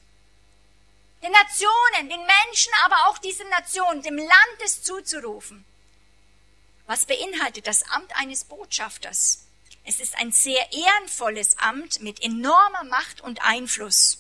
[1.23, 5.65] Den Nationen, den Menschen, aber auch diesen Nationen, dem Land es zuzurufen.
[6.87, 9.45] Was beinhaltet das Amt eines Botschafters?
[9.91, 14.19] Es ist ein sehr ehrenvolles Amt mit enormer Macht und Einfluss.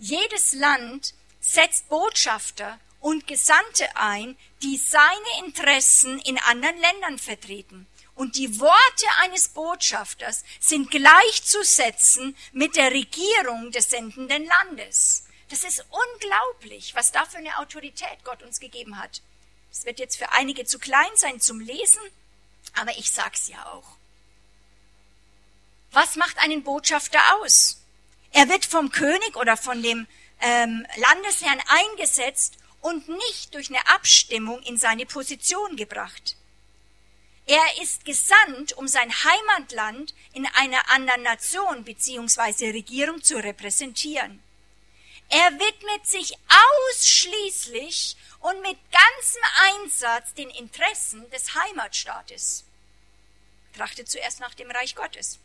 [0.00, 7.86] Jedes Land setzt Botschafter und Gesandte ein, die seine Interessen in anderen Ländern vertreten.
[8.16, 15.22] Und die Worte eines Botschafters sind gleichzusetzen mit der Regierung des sendenden Landes.
[15.50, 19.22] Das ist unglaublich, was da für eine Autorität Gott uns gegeben hat.
[19.70, 22.02] Es wird jetzt für einige zu klein sein zum Lesen,
[22.74, 23.98] aber ich sag's ja auch.
[25.94, 27.80] Was macht einen Botschafter aus?
[28.32, 30.08] Er wird vom König oder von dem
[30.40, 36.36] ähm, Landesherrn eingesetzt und nicht durch eine Abstimmung in seine Position gebracht.
[37.46, 42.70] Er ist gesandt, um sein Heimatland in einer anderen Nation bzw.
[42.70, 44.42] Regierung zu repräsentieren.
[45.28, 46.34] Er widmet sich
[46.90, 52.64] ausschließlich und mit ganzem Einsatz den Interessen des Heimatstaates.
[53.76, 55.38] Trachtet zuerst nach dem Reich Gottes.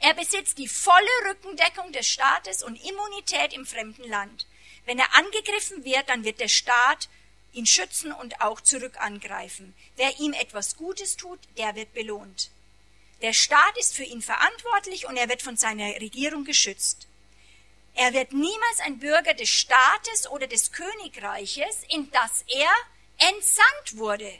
[0.00, 4.46] Er besitzt die volle Rückendeckung des Staates und Immunität im fremden Land.
[4.84, 7.08] Wenn er angegriffen wird, dann wird der Staat
[7.52, 9.74] ihn schützen und auch zurück angreifen.
[9.96, 12.50] Wer ihm etwas Gutes tut, der wird belohnt.
[13.20, 17.08] Der Staat ist für ihn verantwortlich und er wird von seiner Regierung geschützt.
[17.94, 22.70] Er wird niemals ein Bürger des Staates oder des Königreiches, in das er
[23.28, 24.32] entsandt wurde.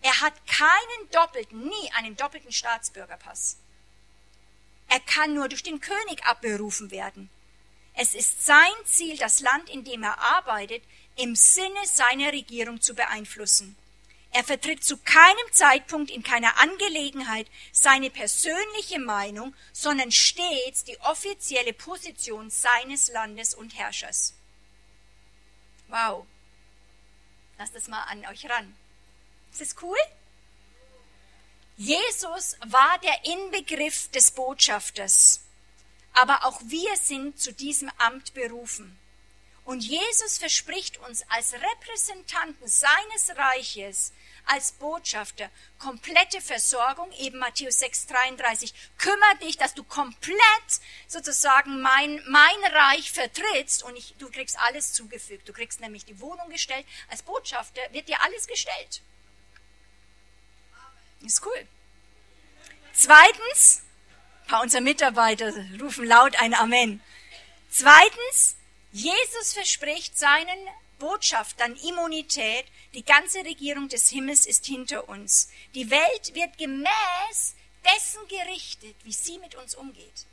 [0.00, 3.58] Er hat keinen doppelten, nie einen doppelten Staatsbürgerpass.
[4.92, 7.30] Er kann nur durch den König abberufen werden.
[7.94, 10.82] Es ist sein Ziel, das Land, in dem er arbeitet,
[11.16, 13.74] im Sinne seiner Regierung zu beeinflussen.
[14.32, 21.72] Er vertritt zu keinem Zeitpunkt in keiner Angelegenheit seine persönliche Meinung, sondern stets die offizielle
[21.72, 24.34] Position seines Landes und Herrschers.
[25.88, 26.26] Wow.
[27.56, 28.76] Lasst das mal an euch ran.
[29.52, 29.96] Ist das cool?
[31.76, 35.40] Jesus war der Inbegriff des Botschafters,
[36.12, 38.98] aber auch wir sind zu diesem Amt berufen.
[39.64, 44.12] Und Jesus verspricht uns als Repräsentanten seines Reiches,
[44.46, 45.48] als Botschafter,
[45.78, 48.74] komplette Versorgung, eben Matthäus 6, 33.
[48.98, 50.36] Kümmer dich, dass du komplett
[51.06, 55.48] sozusagen mein, mein Reich vertrittst und ich, du kriegst alles zugefügt.
[55.48, 56.84] Du kriegst nämlich die Wohnung gestellt.
[57.08, 59.00] Als Botschafter wird dir alles gestellt.
[61.22, 61.66] Ist cool.
[62.92, 63.82] Zweitens,
[64.42, 67.00] ein paar unserer Mitarbeiter rufen laut ein Amen.
[67.70, 68.56] Zweitens,
[68.92, 70.68] Jesus verspricht seinen
[70.98, 72.66] Botschaftern Immunität.
[72.94, 75.48] Die ganze Regierung des Himmels ist hinter uns.
[75.74, 77.54] Die Welt wird gemäß
[77.84, 80.26] dessen gerichtet, wie sie mit uns umgeht.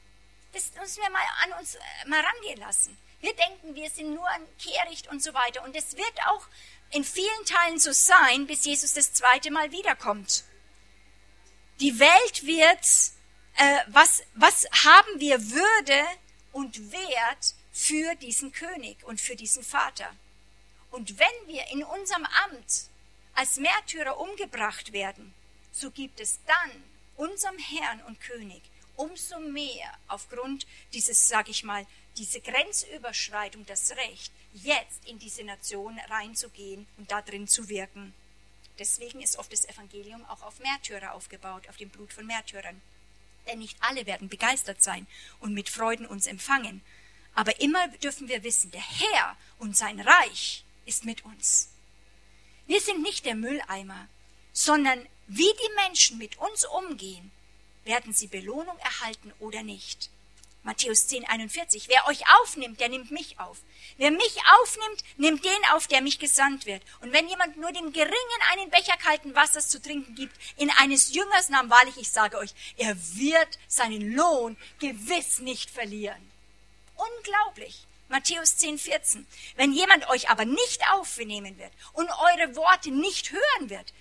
[0.53, 2.97] Das müssen wir mal an uns äh, mal rangehen lassen.
[3.21, 5.63] Wir denken, wir sind nur ein Kehricht und so weiter.
[5.63, 6.45] Und es wird auch
[6.91, 10.43] in vielen Teilen so sein, bis Jesus das zweite Mal wiederkommt.
[11.79, 12.85] Die Welt wird,
[13.55, 16.03] äh, was, was haben wir Würde
[16.51, 20.13] und Wert für diesen König und für diesen Vater?
[20.91, 22.89] Und wenn wir in unserem Amt
[23.33, 25.33] als Märtyrer umgebracht werden,
[25.71, 26.83] so gibt es dann
[27.15, 28.61] unserem Herrn und König
[28.99, 35.97] umso mehr aufgrund dieses, sag ich mal, diese Grenzüberschreitung das Recht, jetzt in diese Nation
[36.09, 38.13] reinzugehen und da drin zu wirken.
[38.79, 42.81] Deswegen ist oft das Evangelium auch auf Märtyrer aufgebaut, auf dem Blut von Märtyrern.
[43.45, 45.05] Denn nicht alle werden begeistert sein
[45.39, 46.81] und mit Freuden uns empfangen.
[47.35, 51.69] Aber immer dürfen wir wissen, der Herr und sein Reich ist mit uns.
[52.67, 54.07] Wir sind nicht der Mülleimer,
[54.53, 57.31] sondern wie die Menschen mit uns umgehen,
[57.83, 60.09] werden sie Belohnung erhalten oder nicht.
[60.63, 61.87] Matthäus 10, 41.
[61.87, 63.59] Wer euch aufnimmt, der nimmt mich auf.
[63.97, 66.83] Wer mich aufnimmt, nimmt den auf, der mich gesandt wird.
[67.01, 71.13] Und wenn jemand nur dem Geringen einen Becher kalten Wassers zu trinken gibt, in eines
[71.13, 76.29] Jüngers Namen, wahrlich, ich sage euch, er wird seinen Lohn gewiss nicht verlieren.
[76.95, 77.85] Unglaublich.
[78.09, 79.27] Matthäus 10, 14.
[79.55, 83.93] Wenn jemand euch aber nicht aufnehmen wird und eure Worte nicht hören wird,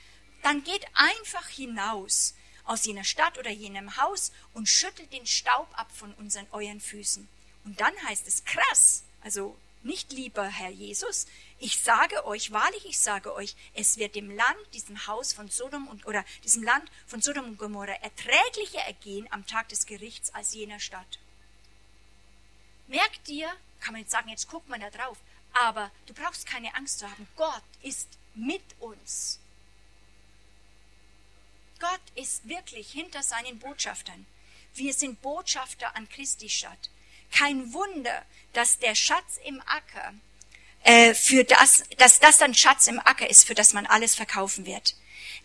[0.43, 2.35] dann geht einfach hinaus
[2.69, 7.27] aus jener Stadt oder jenem Haus und schüttelt den Staub ab von unseren euren Füßen.
[7.65, 11.27] Und dann heißt es krass, also nicht lieber Herr Jesus,
[11.59, 15.89] ich sage euch, wahrlich, ich sage euch, es wird dem Land, diesem Haus von Sodom
[15.89, 20.55] und, oder diesem Land von Sodom und Gomorra erträglicher ergehen am Tag des Gerichts als
[20.55, 21.19] jener Stadt.
[22.87, 23.51] Merkt dir,
[23.81, 25.17] kann man jetzt sagen, jetzt guckt man da drauf,
[25.53, 27.27] aber du brauchst keine Angst zu haben.
[27.37, 29.41] Gott ist mit uns.
[31.81, 34.27] Gott ist wirklich hinter seinen Botschaftern.
[34.75, 36.91] Wir sind Botschafter an Christi Stadt.
[37.33, 40.13] Kein Wunder, dass der Schatz im Acker,
[40.83, 44.67] äh, für das, dass das dann Schatz im Acker ist, für das man alles verkaufen
[44.67, 44.97] wird.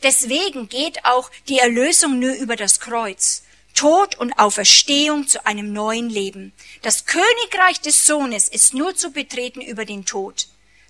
[0.02, 3.44] Deswegen geht auch die Erlösung nur über das Kreuz.
[3.76, 6.54] Tod und Auferstehung zu einem neuen Leben.
[6.82, 10.48] Das Königreich des Sohnes ist nur zu betreten über den Tod.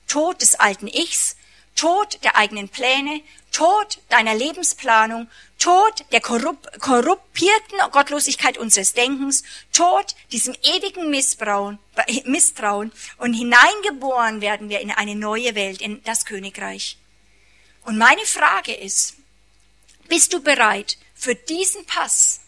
[0.08, 1.36] Tod des alten Ichs,
[1.76, 3.22] Tod der eigenen Pläne,
[3.52, 11.80] Tod deiner Lebensplanung, Tod der korrup korrupierten Gottlosigkeit unseres Denkens, Tod diesem ewigen Missbrauen,
[12.26, 16.98] Misstrauen und hineingeboren werden wir in eine neue Welt, in das Königreich.
[17.84, 19.16] Und meine Frage ist,
[20.08, 22.42] bist du bereit für diesen Pass,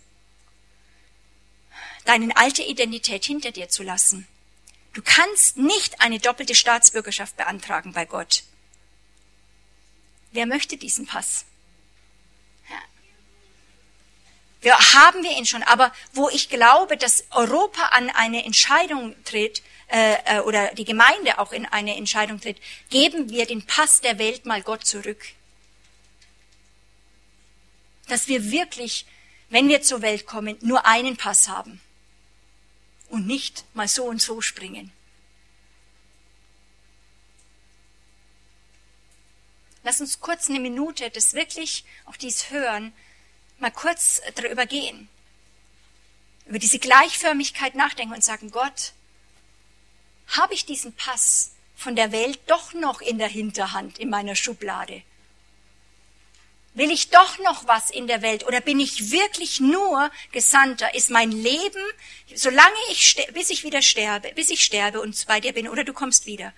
[2.06, 4.28] deine alte Identität hinter dir zu lassen?
[4.94, 8.44] Du kannst nicht eine doppelte Staatsbürgerschaft beantragen bei Gott.
[10.36, 11.46] Wer möchte diesen Pass?
[14.62, 19.62] Wir haben wir ihn schon, aber wo ich glaube, dass Europa an eine Entscheidung tritt,
[19.90, 22.58] äh, äh, oder die Gemeinde auch in eine Entscheidung tritt,
[22.90, 25.36] geben wir den Pass der Welt mal Gott zurück.
[28.08, 29.06] dass wir wirklich,
[29.50, 31.82] wenn wir zur Welt kommen, nur einen Pass haben
[33.10, 34.92] und nicht mal so und so springen.
[39.86, 42.92] Lass uns kurz eine Minute das wirklich, auch dies hören,
[43.60, 45.08] mal kurz darüber gehen.
[46.48, 48.94] Über diese Gleichförmigkeit nachdenken und sagen, Gott,
[50.30, 55.04] habe ich diesen Pass von der Welt doch noch in der Hinterhand in meiner Schublade?
[56.74, 60.96] Will ich doch noch was in der Welt oder bin ich wirklich nur Gesandter?
[60.96, 61.84] Ist mein Leben,
[62.34, 65.94] solange ich, bis ich wieder sterbe, bis ich sterbe und bei dir bin oder du
[65.94, 66.54] kommst wieder,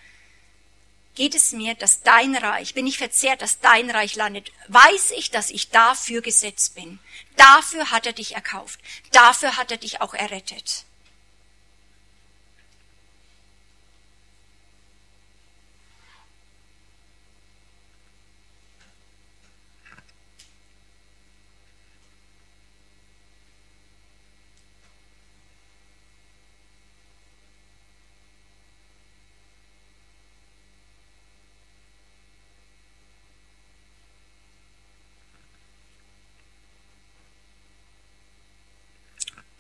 [1.18, 5.32] geht es mir, dass dein Reich, bin ich verzehrt, dass dein Reich landet, weiß ich,
[5.32, 7.00] dass ich dafür gesetzt bin.
[7.36, 8.80] Dafür hat er dich erkauft.
[9.12, 10.86] Dafür hat er dich auch errettet.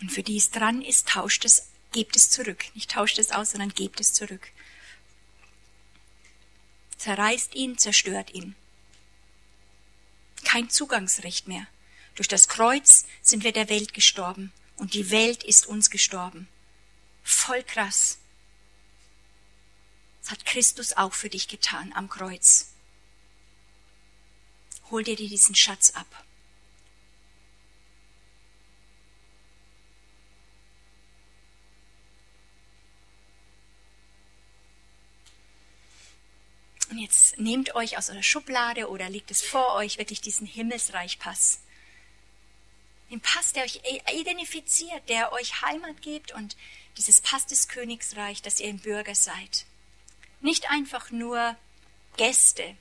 [0.01, 2.65] Und für die es dran ist, tauscht es, gebt es zurück.
[2.75, 4.49] Nicht tauscht es aus, sondern gebt es zurück.
[6.97, 8.55] Zerreißt ihn, zerstört ihn.
[10.43, 11.67] Kein Zugangsrecht mehr.
[12.15, 16.47] Durch das Kreuz sind wir der Welt gestorben und die Welt ist uns gestorben.
[17.23, 18.17] Voll krass.
[20.21, 22.69] Das hat Christus auch für dich getan am Kreuz.
[24.89, 26.07] Hol dir diesen Schatz ab.
[36.89, 41.59] Und jetzt nehmt euch aus eurer Schublade oder legt es vor euch wirklich diesen Himmelsreichpass.
[43.09, 43.81] Den Pass, der euch
[44.13, 46.55] identifiziert, der euch Heimat gibt und
[46.97, 49.65] dieses Pass des Königsreich, dass ihr ein Bürger seid.
[50.41, 51.55] Nicht einfach nur
[52.17, 52.75] Gäste,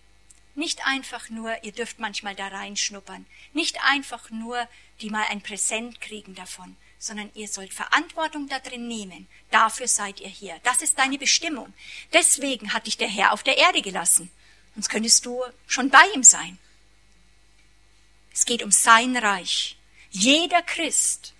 [0.55, 4.69] nicht einfach nur, ihr dürft manchmal da reinschnuppern, nicht einfach nur,
[5.01, 9.29] die mal ein Präsent kriegen davon, sondern ihr sollt Verantwortung da drin nehmen.
[9.51, 10.59] Dafür seid ihr hier.
[10.63, 11.73] Das ist deine Bestimmung.
[12.13, 14.31] Deswegen hat dich der Herr auf der Erde gelassen.
[14.75, 16.59] Sonst könntest du schon bei ihm sein.
[18.33, 19.77] Es geht um sein Reich.
[20.11, 21.33] Jeder Christ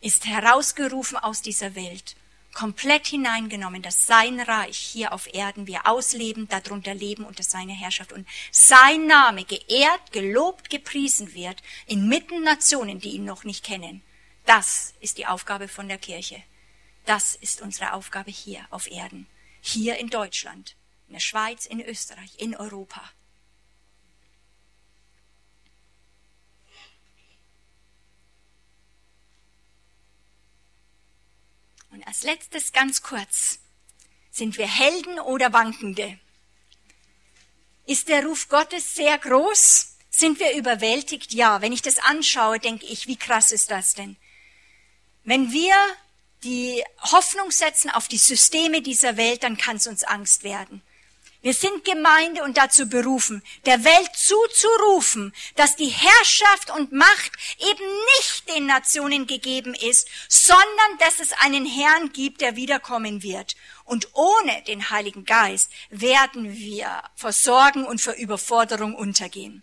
[0.00, 2.14] ist herausgerufen aus dieser Welt,
[2.54, 8.12] komplett hineingenommen, dass sein Reich hier auf Erden wir ausleben, darunter leben unter seiner Herrschaft
[8.12, 14.02] und sein Name geehrt, gelobt, gepriesen wird inmitten Nationen, die ihn noch nicht kennen.
[14.48, 16.42] Das ist die Aufgabe von der Kirche.
[17.04, 19.26] Das ist unsere Aufgabe hier auf Erden,
[19.60, 20.74] hier in Deutschland,
[21.06, 23.02] in der Schweiz, in Österreich, in Europa.
[31.90, 33.58] Und als letztes ganz kurz,
[34.30, 36.18] sind wir Helden oder Wankende?
[37.84, 39.94] Ist der Ruf Gottes sehr groß?
[40.08, 41.34] Sind wir überwältigt?
[41.34, 41.60] Ja.
[41.60, 44.16] Wenn ich das anschaue, denke ich, wie krass ist das denn?
[45.28, 45.74] Wenn wir
[46.42, 50.80] die Hoffnung setzen auf die Systeme dieser Welt, dann kann es uns Angst werden.
[51.42, 57.84] Wir sind Gemeinde und dazu berufen, der Welt zuzurufen, dass die Herrschaft und Macht eben
[58.16, 63.54] nicht den Nationen gegeben ist, sondern dass es einen Herrn gibt, der wiederkommen wird.
[63.84, 69.62] Und ohne den Heiligen Geist werden wir vor Sorgen und vor Überforderung untergehen.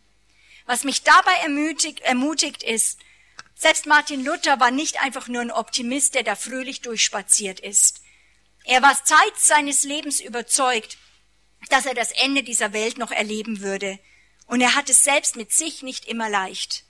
[0.68, 3.00] Was mich dabei ermutigt, ermutigt ist,
[3.56, 8.02] selbst Martin Luther war nicht einfach nur ein Optimist, der da fröhlich durchspaziert ist.
[8.66, 10.98] Er war Zeit seines Lebens überzeugt,
[11.70, 14.00] dass er das Ende dieser Welt noch erleben würde.
[14.48, 16.84] Und er hat es selbst mit sich nicht immer leicht.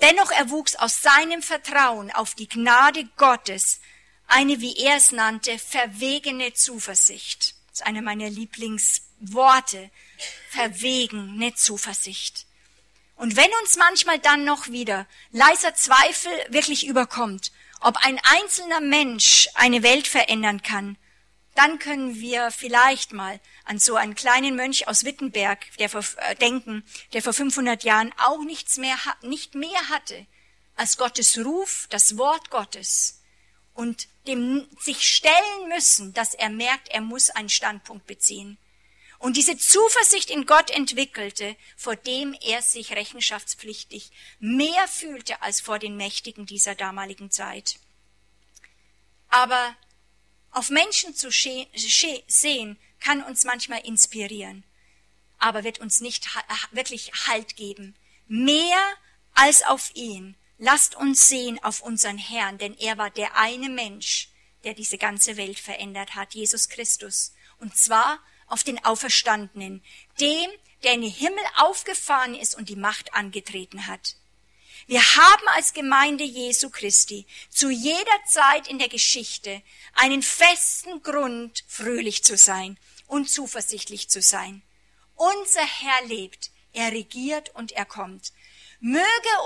[0.00, 3.80] Dennoch erwuchs aus seinem Vertrauen auf die Gnade Gottes
[4.26, 7.54] eine, wie er es nannte, verwegene Zuversicht.
[7.68, 9.90] Das ist eine meiner Lieblingsworte.
[10.50, 12.46] Verwegene Zuversicht.
[13.16, 19.48] Und wenn uns manchmal dann noch wieder leiser Zweifel wirklich überkommt, ob ein einzelner Mensch
[19.54, 20.96] eine Welt verändern kann,
[21.54, 26.34] dann können wir vielleicht mal an so einen kleinen Mönch aus Wittenberg, der vor, äh,
[26.34, 26.82] denken,
[27.12, 30.26] der vor 500 Jahren auch nichts mehr, nicht mehr hatte
[30.74, 33.20] als Gottes Ruf, das Wort Gottes
[33.74, 38.58] und dem sich stellen müssen, dass er merkt, er muss einen Standpunkt beziehen
[39.24, 45.78] und diese Zuversicht in Gott entwickelte, vor dem er sich rechenschaftspflichtig mehr fühlte als vor
[45.78, 47.76] den Mächtigen dieser damaligen Zeit.
[49.30, 49.74] Aber
[50.50, 54.62] auf Menschen zu sehen, kann uns manchmal inspirieren,
[55.38, 56.28] aber wird uns nicht
[56.72, 57.96] wirklich Halt geben.
[58.28, 58.92] Mehr
[59.32, 60.36] als auf ihn.
[60.58, 64.28] Lasst uns sehen auf unseren Herrn, denn er war der eine Mensch,
[64.64, 67.32] der diese ganze Welt verändert hat, Jesus Christus.
[67.58, 69.82] Und zwar auf den Auferstandenen,
[70.20, 70.50] dem,
[70.82, 74.16] der in den Himmel aufgefahren ist und die Macht angetreten hat.
[74.86, 79.62] Wir haben als Gemeinde Jesu Christi zu jeder Zeit in der Geschichte
[79.94, 84.62] einen festen Grund, fröhlich zu sein und zuversichtlich zu sein.
[85.14, 88.32] Unser Herr lebt, er regiert und er kommt.
[88.80, 89.00] Möge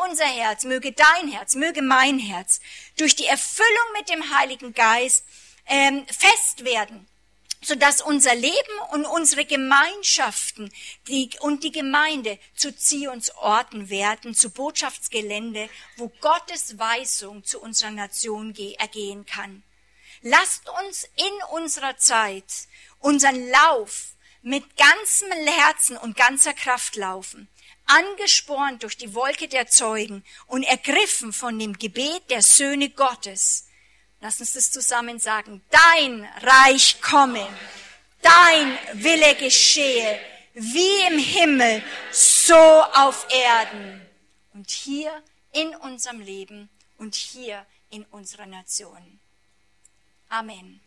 [0.09, 2.61] unser Herz, möge dein Herz, möge mein Herz
[2.97, 5.25] durch die Erfüllung mit dem Heiligen Geist
[5.67, 7.07] ähm, fest werden
[7.61, 10.73] so dass unser Leben und unsere Gemeinschaften
[11.09, 18.55] die, und die Gemeinde zu Zionsorten werden, zu Botschaftsgelände, wo Gottes Weisung zu unserer Nation
[18.79, 19.63] ergehen kann.
[20.23, 22.45] Lasst uns in unserer Zeit
[23.01, 27.49] unseren Lauf mit ganzem Herzen und ganzer Kraft laufen,
[27.87, 33.68] angespornt durch die Wolke der Zeugen und ergriffen von dem Gebet der Söhne Gottes,
[34.21, 35.63] Lass uns das zusammen sagen.
[35.71, 37.47] Dein Reich komme,
[38.23, 40.19] dein Wille geschehe,
[40.55, 44.05] wie im Himmel, so auf Erden.
[44.55, 45.23] Und hier
[45.53, 46.69] in unserem Leben
[46.99, 49.21] und hier in unserer Nation.
[50.29, 50.81] Amen.